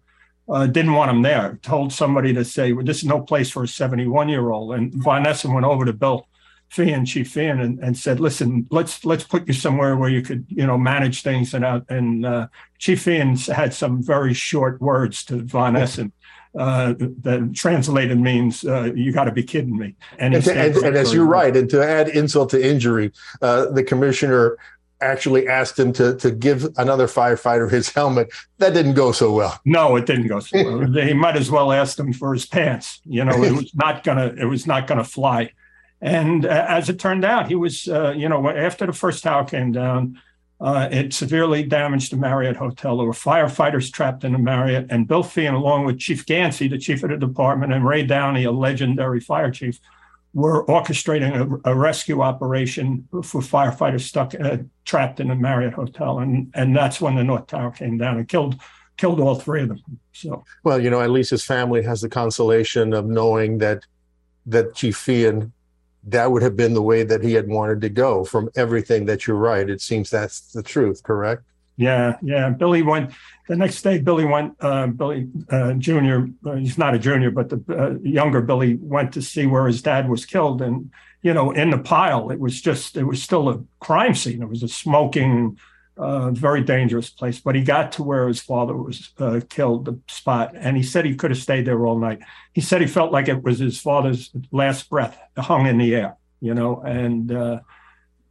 uh, 0.49 0.67
didn't 0.67 0.93
want 0.93 1.11
him 1.11 1.21
there. 1.21 1.59
Told 1.61 1.91
somebody 1.91 2.33
to 2.33 2.45
say, 2.45 2.73
well, 2.73 2.85
"This 2.85 2.99
is 2.99 3.05
no 3.05 3.21
place 3.21 3.49
for 3.49 3.63
a 3.63 3.67
71 3.67 4.29
year 4.29 4.49
old." 4.49 4.73
And 4.73 4.93
Von 4.93 5.27
Essen 5.27 5.53
went 5.53 5.65
over 5.65 5.85
to 5.85 5.93
Bill 5.93 6.27
Feehan, 6.71 7.05
Chief 7.05 7.31
Feehan, 7.33 7.61
and, 7.61 7.79
and 7.79 7.97
said, 7.97 8.19
"Listen, 8.19 8.65
let's 8.71 9.03
let's 9.03 9.25
put 9.25 9.47
you 9.47 9.53
somewhere 9.53 9.97
where 9.97 10.09
you 10.09 10.21
could, 10.21 10.45
you 10.47 10.65
know, 10.65 10.77
manage 10.77 11.21
things." 11.23 11.53
And 11.53 11.65
out 11.65 11.85
and 11.89 12.25
uh, 12.25 12.47
Chief 12.79 13.03
Feehan 13.03 13.53
had 13.53 13.73
some 13.73 14.01
very 14.01 14.33
short 14.33 14.81
words 14.81 15.23
to 15.25 15.41
Von 15.41 15.75
Essen. 15.75 16.13
Uh, 16.57 16.93
that 16.97 17.51
translated 17.55 18.19
means 18.19 18.65
uh, 18.65 18.91
you 18.93 19.13
got 19.13 19.23
to 19.23 19.31
be 19.31 19.41
kidding 19.41 19.77
me. 19.77 19.95
And, 20.19 20.35
and, 20.35 20.47
and, 20.47 20.75
and 20.75 20.97
as 20.97 21.13
you're 21.13 21.25
write, 21.25 21.55
and 21.55 21.69
to 21.69 21.81
add 21.81 22.09
insult 22.09 22.49
to 22.49 22.61
injury, 22.61 23.13
uh, 23.41 23.67
the 23.67 23.83
commissioner 23.83 24.57
actually 25.01 25.47
asked 25.47 25.77
him 25.77 25.91
to 25.93 26.15
to 26.17 26.31
give 26.31 26.67
another 26.77 27.07
firefighter 27.07 27.69
his 27.69 27.89
helmet. 27.89 28.31
That 28.59 28.73
didn't 28.73 28.93
go 28.93 29.11
so 29.11 29.33
well. 29.33 29.59
No, 29.65 29.95
it 29.95 30.05
didn't 30.05 30.27
go 30.27 30.39
so 30.39 30.63
well. 30.63 30.91
he 31.05 31.13
might 31.13 31.35
as 31.35 31.49
well 31.49 31.71
ask 31.71 31.99
him 31.99 32.13
for 32.13 32.33
his 32.33 32.45
pants. 32.45 33.01
You 33.05 33.25
know, 33.25 33.43
it 33.43 33.53
was 33.53 33.73
not 33.75 34.03
gonna 34.03 34.33
it 34.37 34.45
was 34.45 34.67
not 34.67 34.87
gonna 34.87 35.03
fly. 35.03 35.51
And 36.01 36.45
uh, 36.45 36.65
as 36.67 36.89
it 36.89 36.99
turned 36.99 37.25
out, 37.25 37.47
he 37.47 37.55
was 37.55 37.87
uh, 37.87 38.13
you 38.15 38.29
know 38.29 38.49
after 38.49 38.85
the 38.85 38.93
first 38.93 39.23
tower 39.23 39.45
came 39.45 39.71
down. 39.71 40.19
Uh, 40.61 40.87
it 40.91 41.11
severely 41.11 41.63
damaged 41.63 42.11
the 42.11 42.17
Marriott 42.17 42.55
Hotel. 42.55 42.95
There 42.95 43.07
were 43.07 43.13
firefighters 43.13 43.91
trapped 43.91 44.23
in 44.23 44.33
the 44.33 44.37
Marriott, 44.37 44.85
and 44.91 45.07
Bill 45.07 45.23
Feehan, 45.23 45.55
along 45.55 45.85
with 45.85 45.97
Chief 45.97 46.23
Ganci, 46.23 46.69
the 46.69 46.77
chief 46.77 47.01
of 47.01 47.09
the 47.09 47.17
department, 47.17 47.73
and 47.73 47.83
Ray 47.83 48.05
Downey, 48.05 48.43
a 48.43 48.51
legendary 48.51 49.19
fire 49.19 49.49
chief, 49.49 49.79
were 50.33 50.63
orchestrating 50.67 51.61
a, 51.65 51.71
a 51.71 51.75
rescue 51.75 52.21
operation 52.21 53.07
for 53.23 53.41
firefighters 53.41 54.01
stuck 54.01 54.35
uh, 54.39 54.57
trapped 54.85 55.19
in 55.19 55.29
the 55.29 55.35
Marriott 55.35 55.73
hotel, 55.73 56.19
and 56.19 56.51
and 56.53 56.75
that's 56.75 57.01
when 57.01 57.15
the 57.15 57.23
North 57.23 57.47
Tower 57.47 57.71
came 57.71 57.97
down 57.97 58.17
and 58.17 58.27
killed 58.27 58.55
killed 58.97 59.19
all 59.19 59.35
three 59.35 59.63
of 59.63 59.69
them. 59.69 59.81
So 60.13 60.43
well, 60.63 60.79
you 60.79 60.89
know, 60.91 61.01
at 61.01 61.09
least 61.09 61.31
his 61.31 61.43
family 61.43 61.81
has 61.83 62.01
the 62.01 62.09
consolation 62.09 62.93
of 62.93 63.07
knowing 63.07 63.57
that 63.57 63.83
that 64.45 64.75
Chief 64.75 64.95
Feehan 64.95 65.51
that 66.03 66.31
would 66.31 66.41
have 66.41 66.55
been 66.55 66.73
the 66.73 66.81
way 66.81 67.03
that 67.03 67.23
he 67.23 67.33
had 67.33 67.47
wanted 67.47 67.81
to 67.81 67.89
go 67.89 68.23
from 68.23 68.49
everything 68.55 69.05
that 69.05 69.27
you're 69.27 69.37
right. 69.37 69.69
It 69.69 69.81
seems 69.81 70.09
that's 70.09 70.51
the 70.51 70.63
truth, 70.63 71.03
correct? 71.03 71.43
Yeah, 71.77 72.17
yeah. 72.21 72.49
Billy 72.49 72.81
went 72.81 73.11
the 73.47 73.55
next 73.55 73.81
day. 73.81 73.97
Billy 73.99 74.25
went. 74.25 74.55
Uh, 74.59 74.87
Billy 74.87 75.29
uh, 75.49 75.73
Junior. 75.73 76.29
Uh, 76.45 76.53
he's 76.53 76.77
not 76.77 76.93
a 76.93 76.99
junior, 76.99 77.31
but 77.31 77.49
the 77.49 77.63
uh, 77.69 77.99
younger 78.03 78.41
Billy 78.41 78.75
went 78.81 79.13
to 79.13 79.21
see 79.21 79.45
where 79.45 79.67
his 79.67 79.81
dad 79.81 80.09
was 80.09 80.25
killed, 80.25 80.61
and 80.61 80.91
you 81.21 81.33
know, 81.33 81.51
in 81.51 81.69
the 81.69 81.77
pile, 81.77 82.29
it 82.29 82.39
was 82.39 82.61
just. 82.61 82.97
It 82.97 83.05
was 83.05 83.23
still 83.23 83.49
a 83.49 83.63
crime 83.79 84.15
scene. 84.15 84.41
It 84.41 84.49
was 84.49 84.63
a 84.63 84.67
smoking, 84.67 85.57
uh, 86.01 86.31
very 86.31 86.61
dangerous 86.61 87.09
place. 87.09 87.39
But 87.39 87.55
he 87.55 87.63
got 87.63 87.91
to 87.93 88.03
where 88.03 88.27
his 88.27 88.41
father 88.41 88.75
was 88.75 89.11
uh, 89.19 89.41
killed, 89.49 89.85
the 89.85 89.99
spot, 90.07 90.53
and 90.55 90.75
he 90.75 90.83
said 90.83 91.05
he 91.05 91.15
could 91.15 91.31
have 91.31 91.39
stayed 91.39 91.65
there 91.65 91.85
all 91.85 91.99
night. 91.99 92.19
He 92.53 92.61
said 92.61 92.81
he 92.81 92.87
felt 92.87 93.11
like 93.11 93.27
it 93.27 93.43
was 93.43 93.59
his 93.59 93.79
father's 93.79 94.31
last 94.51 94.89
breath 94.89 95.17
hung 95.37 95.67
in 95.67 95.77
the 95.77 95.95
air. 95.95 96.17
You 96.41 96.55
know, 96.55 96.81
and 96.81 97.61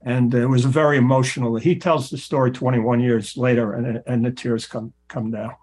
and 0.02 0.34
it 0.34 0.46
was 0.46 0.64
very 0.64 0.96
emotional. 0.96 1.56
He 1.56 1.76
tells 1.76 2.10
the 2.10 2.18
story 2.18 2.50
21 2.50 3.00
years 3.00 3.36
later, 3.36 3.74
and 3.74 4.02
and 4.06 4.24
the 4.24 4.30
tears 4.30 4.66
come 4.66 4.92
come 5.08 5.30
down. 5.30 5.54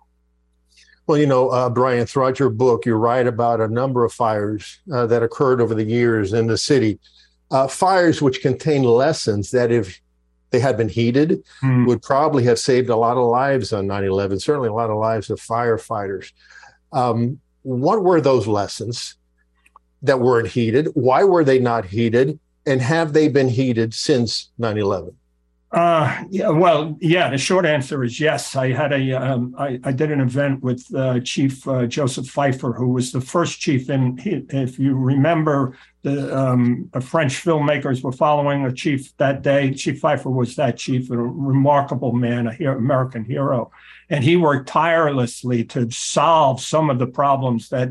Well, 1.08 1.17
you 1.17 1.26
know, 1.26 1.50
uh, 1.50 1.70
Brian, 1.70 2.06
throughout 2.06 2.38
your 2.38 2.50
book, 2.50 2.86
you 2.86 2.96
write 2.96 3.28
about 3.28 3.62
a 3.62 3.67
number 3.70 4.04
of 4.04 4.12
fires 4.12 4.80
uh, 4.93 5.08
that 5.08 5.24
occurred 5.24 5.62
over 5.62 5.74
the 5.74 5.86
years 5.86 6.34
in 6.34 6.48
the 6.48 6.58
city. 6.58 7.00
Uh, 7.50 7.65
fires 7.65 8.22
which 8.22 8.41
contain 8.41 8.84
lessons 8.84 9.52
that, 9.52 9.72
if 9.72 10.02
they 10.49 10.60
had 10.60 10.77
been 10.77 10.89
heeded, 10.89 11.43
mm. 11.62 11.88
would 11.88 12.01
probably 12.01 12.43
have 12.43 12.60
saved 12.60 12.89
a 12.89 12.95
lot 12.95 13.17
of 13.17 13.27
lives 13.27 13.73
on 13.73 13.88
9 13.88 14.03
11, 14.03 14.39
certainly 14.39 14.69
a 14.69 14.73
lot 14.73 14.89
of 14.89 14.97
lives 14.97 15.29
of 15.29 15.39
firefighters. 15.39 16.31
Um, 16.93 17.39
what 17.63 18.03
were 18.03 18.21
those 18.21 18.47
lessons 18.47 19.15
that 20.01 20.19
weren't 20.19 20.47
heeded? 20.47 20.88
Why 20.93 21.23
were 21.23 21.43
they 21.43 21.60
not 21.60 21.86
heeded? 21.86 22.39
and 22.67 22.81
have 22.81 23.13
they 23.13 23.29
been 23.29 23.47
heeded 23.47 23.93
since 23.93 24.51
9 24.60 24.77
11? 24.77 25.15
Uh, 25.69 26.23
yeah, 26.30 26.47
well, 26.47 26.97
yeah, 27.01 27.30
the 27.30 27.38
short 27.38 27.65
answer 27.65 28.01
is 28.01 28.21
yes. 28.21 28.56
I 28.56 28.71
had 28.71 28.93
a, 28.93 29.12
um, 29.12 29.53
I, 29.58 29.80
I 29.84 29.91
did 29.91 30.12
an 30.12 30.21
event 30.21 30.63
with 30.63 30.86
uh, 30.95 31.19
Chief 31.19 31.67
uh, 31.67 31.86
Joseph 31.86 32.27
Pfeiffer, 32.27 32.71
who 32.71 32.88
was 32.89 33.12
the 33.12 33.19
first 33.19 33.60
chief. 33.60 33.89
And 33.89 34.17
if 34.25 34.80
you 34.80 34.95
remember, 34.95 35.77
the 36.03 36.36
um, 36.36 36.89
French 37.01 37.43
filmmakers 37.43 38.01
were 38.01 38.13
following 38.13 38.65
a 38.65 38.71
chief 38.71 39.15
that 39.17 39.41
day. 39.41 39.73
Chief 39.73 39.99
Pfeiffer 39.99 40.30
was 40.30 40.56
that 40.56 40.77
chief, 40.77 41.12
a 41.12 41.17
remarkable 41.17 42.13
man, 42.13 42.47
a 42.47 42.71
American 42.71 43.25
hero. 43.25 43.69
And 44.10 44.23
he 44.23 44.38
worked 44.38 44.69
tirelessly 44.69 45.65
to 45.65 45.91
solve 45.91 46.62
some 46.62 46.89
of 46.89 46.97
the 46.97 47.08
problems 47.08 47.67
that 47.69 47.89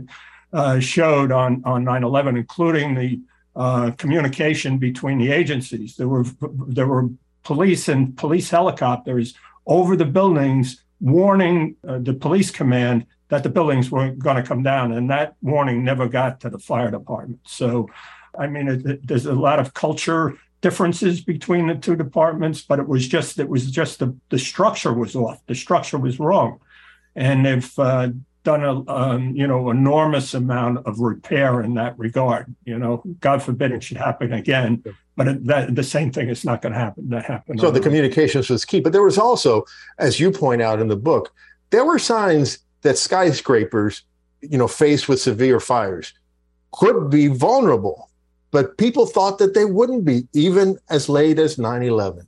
uh, 0.50 0.80
showed 0.80 1.30
on, 1.30 1.62
on 1.66 1.84
9 1.84 2.04
11, 2.04 2.38
including 2.38 2.94
the 2.94 3.20
uh, 3.54 3.90
communication 3.92 4.78
between 4.78 5.18
the 5.18 5.30
agencies. 5.30 5.96
There 5.96 6.08
were 6.08 6.24
there 6.68 6.86
were 6.86 7.10
police 7.46 7.88
and 7.88 8.16
police 8.16 8.50
helicopters 8.50 9.34
over 9.66 9.96
the 9.96 10.04
buildings 10.04 10.82
warning 11.00 11.76
uh, 11.86 11.98
the 11.98 12.12
police 12.12 12.50
command 12.50 13.06
that 13.28 13.44
the 13.44 13.48
buildings 13.48 13.88
were 13.88 14.10
going 14.10 14.36
to 14.36 14.42
come 14.42 14.64
down, 14.64 14.92
and 14.92 15.08
that 15.10 15.36
warning 15.42 15.84
never 15.84 16.08
got 16.08 16.40
to 16.40 16.50
the 16.50 16.58
fire 16.58 16.90
department. 16.90 17.40
So, 17.44 17.88
I 18.36 18.48
mean, 18.48 18.66
it, 18.68 18.86
it, 18.86 19.06
there's 19.06 19.26
a 19.26 19.34
lot 19.48 19.60
of 19.60 19.74
culture 19.74 20.36
differences 20.60 21.20
between 21.20 21.68
the 21.68 21.76
two 21.76 21.94
departments, 21.94 22.62
but 22.62 22.80
it 22.80 22.88
was 22.88 23.06
just 23.06 23.38
it 23.38 23.48
was 23.48 23.70
just 23.70 24.00
the 24.00 24.16
the 24.30 24.40
structure 24.40 24.92
was 24.92 25.14
off. 25.14 25.38
The 25.46 25.54
structure 25.54 25.98
was 25.98 26.18
wrong, 26.18 26.58
and 27.14 27.46
if 27.46 27.78
uh, 27.78 28.08
done 28.46 28.62
a 28.62 28.88
um, 28.90 29.34
you 29.34 29.46
know 29.46 29.70
enormous 29.70 30.32
amount 30.32 30.86
of 30.86 31.00
repair 31.00 31.60
in 31.62 31.74
that 31.74 31.98
regard. 31.98 32.54
You 32.64 32.78
know, 32.78 33.02
God 33.18 33.42
forbid 33.42 33.72
it 33.72 33.82
should 33.82 33.96
happen 33.96 34.32
again, 34.32 34.84
but 35.16 35.26
it, 35.26 35.44
that, 35.46 35.74
the 35.74 35.82
same 35.82 36.12
thing 36.12 36.28
is 36.28 36.44
not 36.44 36.62
going 36.62 36.72
to 36.72 36.78
happen. 36.78 37.08
That 37.08 37.24
happen. 37.24 37.58
So 37.58 37.72
the 37.72 37.80
communications 37.80 38.48
was 38.48 38.64
key, 38.64 38.78
but 38.80 38.92
there 38.92 39.02
was 39.02 39.18
also, 39.18 39.64
as 39.98 40.20
you 40.20 40.30
point 40.30 40.62
out 40.62 40.80
in 40.80 40.86
the 40.86 40.96
book, 40.96 41.34
there 41.70 41.84
were 41.84 41.98
signs 41.98 42.60
that 42.82 42.96
skyscrapers, 42.96 44.02
you 44.40 44.56
know, 44.56 44.68
faced 44.68 45.08
with 45.08 45.20
severe 45.20 45.58
fires, 45.58 46.14
could 46.72 47.10
be 47.10 47.26
vulnerable, 47.26 48.10
but 48.52 48.78
people 48.78 49.06
thought 49.06 49.38
that 49.38 49.54
they 49.54 49.64
wouldn't 49.64 50.04
be, 50.04 50.28
even 50.34 50.78
as 50.88 51.08
late 51.08 51.40
as 51.40 51.56
9/11. 51.56 52.26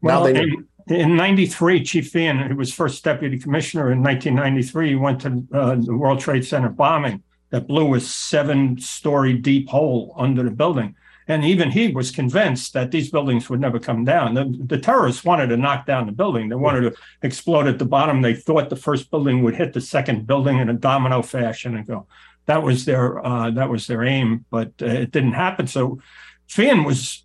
Well, 0.00 0.20
now 0.20 0.32
they. 0.32 0.40
And- 0.40 0.66
in 0.86 1.16
93, 1.16 1.82
Chief 1.82 2.12
Feehan, 2.12 2.46
who 2.48 2.56
was 2.56 2.72
first 2.72 3.02
deputy 3.02 3.38
commissioner 3.38 3.90
in 3.92 4.02
1993, 4.02 4.88
he 4.88 4.94
went 4.94 5.20
to 5.22 5.46
uh, 5.52 5.74
the 5.76 5.96
World 5.96 6.20
Trade 6.20 6.44
Center 6.44 6.68
bombing 6.68 7.22
that 7.50 7.66
blew 7.66 7.94
a 7.94 8.00
seven 8.00 8.78
story 8.78 9.34
deep 9.34 9.68
hole 9.68 10.14
under 10.18 10.42
the 10.42 10.50
building. 10.50 10.94
And 11.26 11.42
even 11.42 11.70
he 11.70 11.88
was 11.88 12.10
convinced 12.10 12.74
that 12.74 12.90
these 12.90 13.10
buildings 13.10 13.48
would 13.48 13.60
never 13.60 13.78
come 13.78 14.04
down. 14.04 14.34
The, 14.34 14.54
the, 14.66 14.76
terrorists 14.76 15.24
wanted 15.24 15.46
to 15.46 15.56
knock 15.56 15.86
down 15.86 16.04
the 16.04 16.12
building. 16.12 16.50
They 16.50 16.56
wanted 16.56 16.82
to 16.82 16.94
explode 17.22 17.66
at 17.66 17.78
the 17.78 17.86
bottom. 17.86 18.20
They 18.20 18.34
thought 18.34 18.68
the 18.68 18.76
first 18.76 19.10
building 19.10 19.42
would 19.42 19.56
hit 19.56 19.72
the 19.72 19.80
second 19.80 20.26
building 20.26 20.58
in 20.58 20.68
a 20.68 20.74
domino 20.74 21.22
fashion 21.22 21.76
and 21.76 21.86
go. 21.86 22.06
That 22.44 22.62
was 22.62 22.84
their 22.84 23.24
uh, 23.24 23.52
that 23.52 23.70
was 23.70 23.86
their 23.86 24.04
aim, 24.04 24.44
but 24.50 24.72
uh, 24.82 24.86
it 24.86 25.12
didn't 25.12 25.32
happen. 25.32 25.66
So 25.66 26.00
Feehan 26.48 26.84
was 26.84 27.24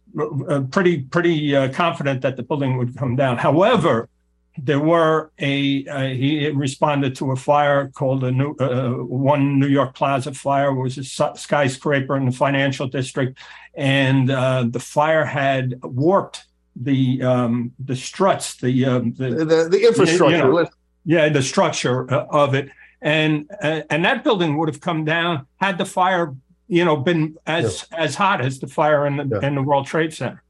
uh, 0.49 0.61
pretty 0.71 1.01
pretty 1.01 1.55
uh, 1.55 1.71
confident 1.71 2.21
that 2.21 2.35
the 2.35 2.43
building 2.43 2.77
would 2.77 2.97
come 2.97 3.15
down. 3.15 3.37
However, 3.37 4.09
there 4.57 4.79
were 4.79 5.31
a 5.39 5.85
uh, 5.87 6.07
he 6.07 6.49
responded 6.49 7.15
to 7.15 7.31
a 7.31 7.35
fire 7.35 7.89
called 7.89 8.23
a 8.23 8.31
new 8.31 8.55
uh, 8.59 8.91
one 8.91 9.59
New 9.59 9.67
York 9.67 9.93
Plaza 9.95 10.33
fire. 10.33 10.73
Was 10.73 10.97
a 10.97 11.03
skyscraper 11.03 12.17
in 12.17 12.25
the 12.25 12.31
financial 12.31 12.87
district, 12.87 13.37
and 13.75 14.31
uh, 14.31 14.65
the 14.67 14.79
fire 14.79 15.25
had 15.25 15.79
warped 15.83 16.45
the 16.75 17.21
um, 17.21 17.71
the 17.79 17.95
struts, 17.95 18.55
the 18.55 18.85
um, 18.85 19.13
the, 19.13 19.29
the, 19.29 19.69
the, 19.69 19.87
infrastructure. 19.87 20.37
You 20.37 20.43
know, 20.43 20.67
yeah, 21.05 21.29
the 21.29 21.43
structure 21.43 22.09
of 22.11 22.55
it, 22.55 22.69
and 23.01 23.49
and 23.61 24.03
that 24.05 24.23
building 24.23 24.57
would 24.57 24.69
have 24.69 24.81
come 24.81 25.05
down 25.05 25.45
had 25.57 25.77
the 25.77 25.85
fire 25.85 26.35
you 26.69 26.85
know, 26.85 26.95
been 26.95 27.35
as 27.45 27.85
yeah. 27.91 27.97
as 27.97 28.15
hot 28.15 28.39
as 28.39 28.59
the 28.59 28.67
fire 28.67 29.05
in 29.05 29.17
the 29.17 29.25
yeah. 29.25 29.47
in 29.47 29.55
the 29.55 29.63
World 29.63 29.87
Trade 29.87 30.13
Center. 30.13 30.41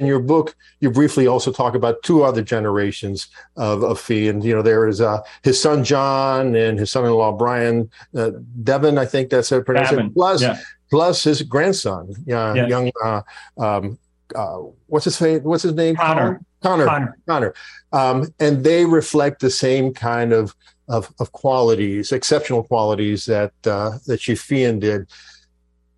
In 0.00 0.06
your 0.06 0.18
book, 0.18 0.56
you 0.80 0.90
briefly 0.90 1.28
also 1.28 1.52
talk 1.52 1.76
about 1.76 2.02
two 2.02 2.24
other 2.24 2.42
generations 2.42 3.28
of, 3.56 3.84
of 3.84 4.00
Fee, 4.00 4.28
and 4.28 4.42
you 4.42 4.54
know 4.54 4.62
there 4.62 4.88
is 4.88 5.00
uh, 5.00 5.20
his 5.44 5.60
son 5.60 5.84
John 5.84 6.56
and 6.56 6.78
his 6.78 6.90
son-in-law 6.90 7.32
Brian 7.32 7.88
uh, 8.16 8.30
Devon, 8.64 8.98
I 8.98 9.04
think 9.04 9.30
that's 9.30 9.50
how 9.50 9.58
to 9.58 9.62
pronounce 9.62 9.92
it. 9.92 10.12
Plus, 10.14 10.42
yeah. 10.42 10.58
plus 10.90 11.22
his 11.22 11.42
grandson, 11.42 12.12
uh, 12.32 12.54
young, 12.54 12.90
um, 13.58 13.98
uh, 14.34 14.56
what's 14.86 15.04
his 15.04 15.20
name? 15.20 15.42
What's 15.44 15.62
his 15.62 15.74
name? 15.74 15.94
Connor. 15.94 16.40
Connor. 16.62 16.86
Connor. 16.86 17.18
Connor. 17.28 17.54
Um, 17.92 18.34
and 18.40 18.64
they 18.64 18.84
reflect 18.86 19.40
the 19.40 19.50
same 19.50 19.92
kind 19.92 20.32
of 20.32 20.56
of, 20.88 21.12
of 21.20 21.32
qualities, 21.32 22.12
exceptional 22.12 22.62
qualities 22.64 23.24
that 23.26 23.52
uh, 23.66 23.98
that 24.06 24.18
Chief 24.18 24.42
Feehan 24.42 24.80
did. 24.80 25.06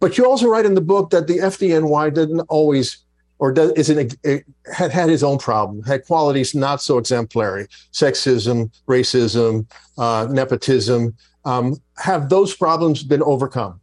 But 0.01 0.19
you 0.19 0.27
also 0.27 0.49
write 0.49 0.67
in 0.67 0.75
the 0.75 0.81
book 0.81 1.11
that 1.11 1.27
the 1.27 1.39
FDNY 1.39 2.13
didn't 2.15 2.41
always 2.43 3.05
or 3.39 3.53
does 3.53 3.73
is 3.73 3.91
it, 3.91 4.17
it 4.23 4.45
had 4.73 4.91
had 4.91 5.09
his 5.09 5.23
own 5.23 5.39
problem, 5.39 5.83
had 5.83 6.05
qualities 6.07 6.55
not 6.55 6.81
so 6.81 6.99
exemplary, 6.99 7.67
sexism, 7.93 8.71
racism, 8.87 9.67
uh, 9.99 10.27
nepotism. 10.31 11.15
Um, 11.45 11.77
have 11.99 12.29
those 12.29 12.57
problems 12.57 13.03
been 13.03 13.23
overcome? 13.23 13.81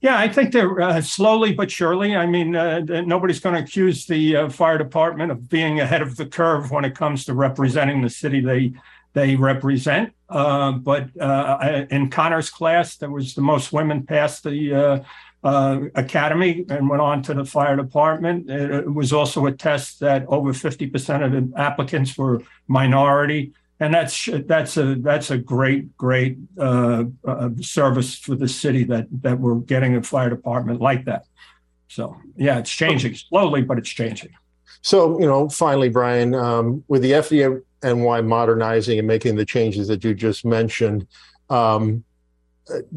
Yeah, 0.00 0.18
I 0.18 0.28
think 0.28 0.52
they're 0.52 0.80
uh, 0.80 1.00
slowly 1.00 1.52
but 1.52 1.70
surely. 1.70 2.16
I 2.16 2.26
mean, 2.26 2.54
uh, 2.54 2.80
nobody's 2.80 3.40
going 3.40 3.54
to 3.54 3.62
accuse 3.62 4.06
the 4.06 4.36
uh, 4.36 4.48
fire 4.48 4.78
department 4.78 5.32
of 5.32 5.48
being 5.48 5.80
ahead 5.80 6.02
of 6.02 6.16
the 6.16 6.26
curve 6.26 6.70
when 6.70 6.84
it 6.84 6.94
comes 6.94 7.24
to 7.26 7.34
representing 7.34 8.02
the 8.02 8.10
city 8.10 8.40
they 8.40 8.72
they 9.14 9.34
represent. 9.34 10.12
Uh, 10.28 10.72
but 10.72 11.08
uh, 11.18 11.86
in 11.90 12.10
Connor's 12.10 12.50
class, 12.50 12.96
there 12.96 13.10
was 13.10 13.34
the 13.34 13.40
most 13.40 13.72
women 13.72 14.04
passed 14.04 14.42
the 14.42 15.04
uh, 15.46 15.80
academy 15.94 16.66
and 16.68 16.90
went 16.90 17.00
on 17.00 17.22
to 17.22 17.32
the 17.32 17.44
fire 17.44 17.76
department. 17.76 18.50
It 18.50 18.92
was 18.92 19.12
also 19.12 19.46
a 19.46 19.52
test 19.52 20.00
that 20.00 20.26
over 20.26 20.52
50% 20.52 21.24
of 21.24 21.30
the 21.30 21.56
applicants 21.56 22.18
were 22.18 22.42
minority. 22.66 23.52
And 23.78 23.94
that's 23.94 24.28
that's 24.46 24.76
a 24.76 24.96
that's 24.96 25.30
a 25.30 25.38
great 25.38 25.96
great 25.96 26.38
uh, 26.58 27.04
uh, 27.24 27.50
service 27.60 28.18
for 28.18 28.34
the 28.34 28.48
city 28.48 28.84
that 28.84 29.06
that 29.22 29.38
we're 29.38 29.56
getting 29.56 29.94
a 29.94 30.02
fire 30.02 30.30
department 30.30 30.80
like 30.80 31.04
that. 31.04 31.26
So 31.88 32.16
yeah, 32.36 32.58
it's 32.58 32.70
changing 32.70 33.14
slowly, 33.14 33.62
but 33.62 33.78
it's 33.78 33.90
changing. 33.90 34.30
So 34.80 35.20
you 35.20 35.26
know, 35.26 35.48
finally, 35.50 35.90
Brian, 35.90 36.34
um, 36.34 36.82
with 36.88 37.02
the 37.02 37.12
FDA 37.12 37.62
NY 37.84 38.22
modernizing 38.22 38.98
and 38.98 39.06
making 39.06 39.36
the 39.36 39.44
changes 39.44 39.86
that 39.88 40.02
you 40.02 40.12
just 40.12 40.44
mentioned. 40.44 41.06
Um, 41.50 42.02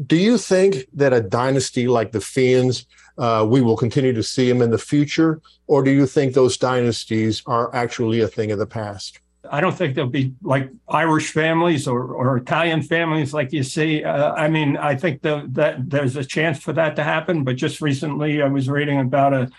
do 0.06 0.16
you 0.16 0.38
think 0.38 0.86
that 0.94 1.12
a 1.12 1.20
dynasty 1.20 1.86
like 1.88 2.12
the 2.12 2.18
Feehans, 2.18 2.86
uh, 3.18 3.46
we 3.48 3.60
will 3.60 3.76
continue 3.76 4.12
to 4.12 4.22
see 4.22 4.48
them 4.48 4.62
in 4.62 4.70
the 4.70 4.78
future, 4.78 5.40
or 5.66 5.82
do 5.82 5.90
you 5.90 6.06
think 6.06 6.34
those 6.34 6.56
dynasties 6.56 7.42
are 7.46 7.74
actually 7.74 8.20
a 8.20 8.28
thing 8.28 8.50
of 8.50 8.58
the 8.58 8.66
past? 8.66 9.20
I 9.50 9.60
don't 9.60 9.76
think 9.76 9.94
there'll 9.94 10.10
be 10.10 10.34
like 10.42 10.70
Irish 10.88 11.32
families 11.32 11.88
or, 11.88 12.02
or 12.02 12.36
Italian 12.36 12.82
families 12.82 13.32
like 13.32 13.52
you 13.52 13.62
see. 13.62 14.04
Uh, 14.04 14.32
I 14.34 14.48
mean, 14.48 14.76
I 14.76 14.94
think 14.94 15.22
the, 15.22 15.44
that 15.52 15.90
there's 15.90 16.16
a 16.16 16.24
chance 16.24 16.60
for 16.60 16.72
that 16.74 16.94
to 16.96 17.02
happen. 17.02 17.42
But 17.42 17.56
just 17.56 17.80
recently, 17.80 18.42
I 18.42 18.48
was 18.48 18.68
reading 18.68 19.00
about 19.00 19.32
a 19.32 19.50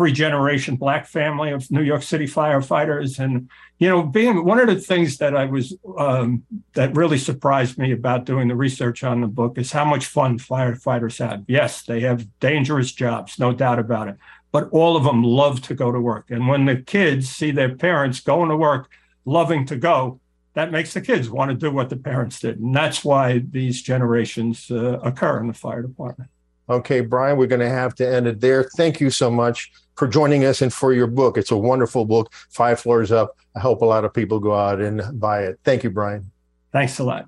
three 0.00 0.12
generation 0.12 0.76
black 0.76 1.06
family 1.06 1.50
of 1.50 1.70
New 1.70 1.82
York 1.82 2.02
City 2.02 2.24
firefighters. 2.24 3.18
And, 3.18 3.50
you 3.78 3.86
know, 3.86 4.02
being 4.02 4.46
one 4.46 4.58
of 4.58 4.66
the 4.66 4.76
things 4.80 5.18
that 5.18 5.36
I 5.36 5.44
was, 5.44 5.76
um, 5.98 6.42
that 6.72 6.96
really 6.96 7.18
surprised 7.18 7.76
me 7.76 7.92
about 7.92 8.24
doing 8.24 8.48
the 8.48 8.56
research 8.56 9.04
on 9.04 9.20
the 9.20 9.26
book 9.26 9.58
is 9.58 9.72
how 9.72 9.84
much 9.84 10.06
fun 10.06 10.38
firefighters 10.38 11.18
have. 11.18 11.44
Yes, 11.48 11.82
they 11.82 12.00
have 12.00 12.26
dangerous 12.40 12.92
jobs, 12.92 13.38
no 13.38 13.52
doubt 13.52 13.78
about 13.78 14.08
it. 14.08 14.16
But 14.52 14.70
all 14.70 14.96
of 14.96 15.04
them 15.04 15.22
love 15.22 15.60
to 15.64 15.74
go 15.74 15.92
to 15.92 16.00
work. 16.00 16.30
And 16.30 16.48
when 16.48 16.64
the 16.64 16.76
kids 16.76 17.28
see 17.28 17.50
their 17.50 17.76
parents 17.76 18.20
going 18.20 18.48
to 18.48 18.56
work, 18.56 18.88
loving 19.26 19.66
to 19.66 19.76
go, 19.76 20.18
that 20.54 20.72
makes 20.72 20.94
the 20.94 21.02
kids 21.02 21.28
want 21.28 21.50
to 21.50 21.54
do 21.58 21.70
what 21.70 21.90
the 21.90 21.96
parents 21.96 22.40
did. 22.40 22.58
And 22.58 22.74
that's 22.74 23.04
why 23.04 23.42
these 23.50 23.82
generations 23.82 24.70
uh, 24.70 24.98
occur 25.00 25.40
in 25.40 25.48
the 25.48 25.52
fire 25.52 25.82
department. 25.82 26.30
Okay, 26.70 27.00
Brian, 27.00 27.36
we're 27.36 27.48
going 27.48 27.60
to 27.60 27.68
have 27.68 27.96
to 27.96 28.08
end 28.08 28.28
it 28.28 28.40
there. 28.40 28.62
Thank 28.76 29.00
you 29.00 29.10
so 29.10 29.28
much 29.28 29.72
for 29.96 30.06
joining 30.06 30.44
us 30.44 30.62
and 30.62 30.72
for 30.72 30.92
your 30.92 31.08
book. 31.08 31.36
It's 31.36 31.50
a 31.50 31.56
wonderful 31.56 32.04
book, 32.04 32.32
Five 32.48 32.78
Floors 32.78 33.10
Up. 33.10 33.36
I 33.56 33.60
hope 33.60 33.82
a 33.82 33.84
lot 33.84 34.04
of 34.04 34.14
people 34.14 34.38
go 34.38 34.54
out 34.54 34.80
and 34.80 35.02
buy 35.18 35.42
it. 35.42 35.58
Thank 35.64 35.82
you, 35.82 35.90
Brian. 35.90 36.30
Thanks 36.72 37.00
a 37.00 37.04
lot. 37.04 37.26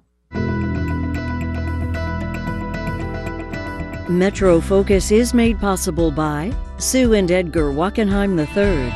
Metro 4.08 4.60
Focus 4.60 5.10
is 5.10 5.34
made 5.34 5.58
possible 5.58 6.12
by 6.12 6.54
Sue 6.78 7.14
and 7.14 7.30
Edgar 7.30 7.72
Wachenheim 7.72 8.38
III, 8.38 8.92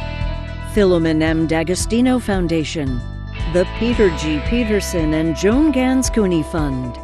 Filomen 0.75 1.23
M. 1.23 1.49
D'Agostino 1.49 2.21
Foundation, 2.21 3.01
the 3.53 3.67
Peter 3.79 4.15
G. 4.17 4.41
Peterson 4.47 5.15
and 5.15 5.35
Joan 5.35 5.73
Gans 5.73 6.09
Cooney 6.09 6.45
Fund, 6.45 6.99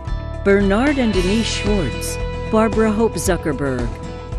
Bernard 0.45 0.99
and 0.99 1.13
Denise 1.13 1.47
Schwartz, 1.47 2.17
Barbara 2.53 2.93
Hope 2.93 3.15
Zuckerberg, 3.15 3.89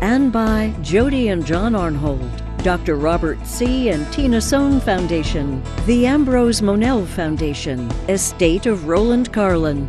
and 0.00 0.30
by 0.30 0.72
Jody 0.82 1.30
and 1.30 1.44
John 1.44 1.72
Arnhold, 1.72 2.30
Dr. 2.62 2.94
Robert 2.94 3.44
C. 3.44 3.88
and 3.88 4.10
Tina 4.12 4.40
Sohn 4.40 4.78
Foundation, 4.78 5.60
the 5.84 6.06
Ambrose 6.06 6.62
Monell 6.62 7.04
Foundation, 7.06 7.90
Estate 8.08 8.66
of 8.66 8.86
Roland 8.86 9.32
Carlin, 9.32 9.88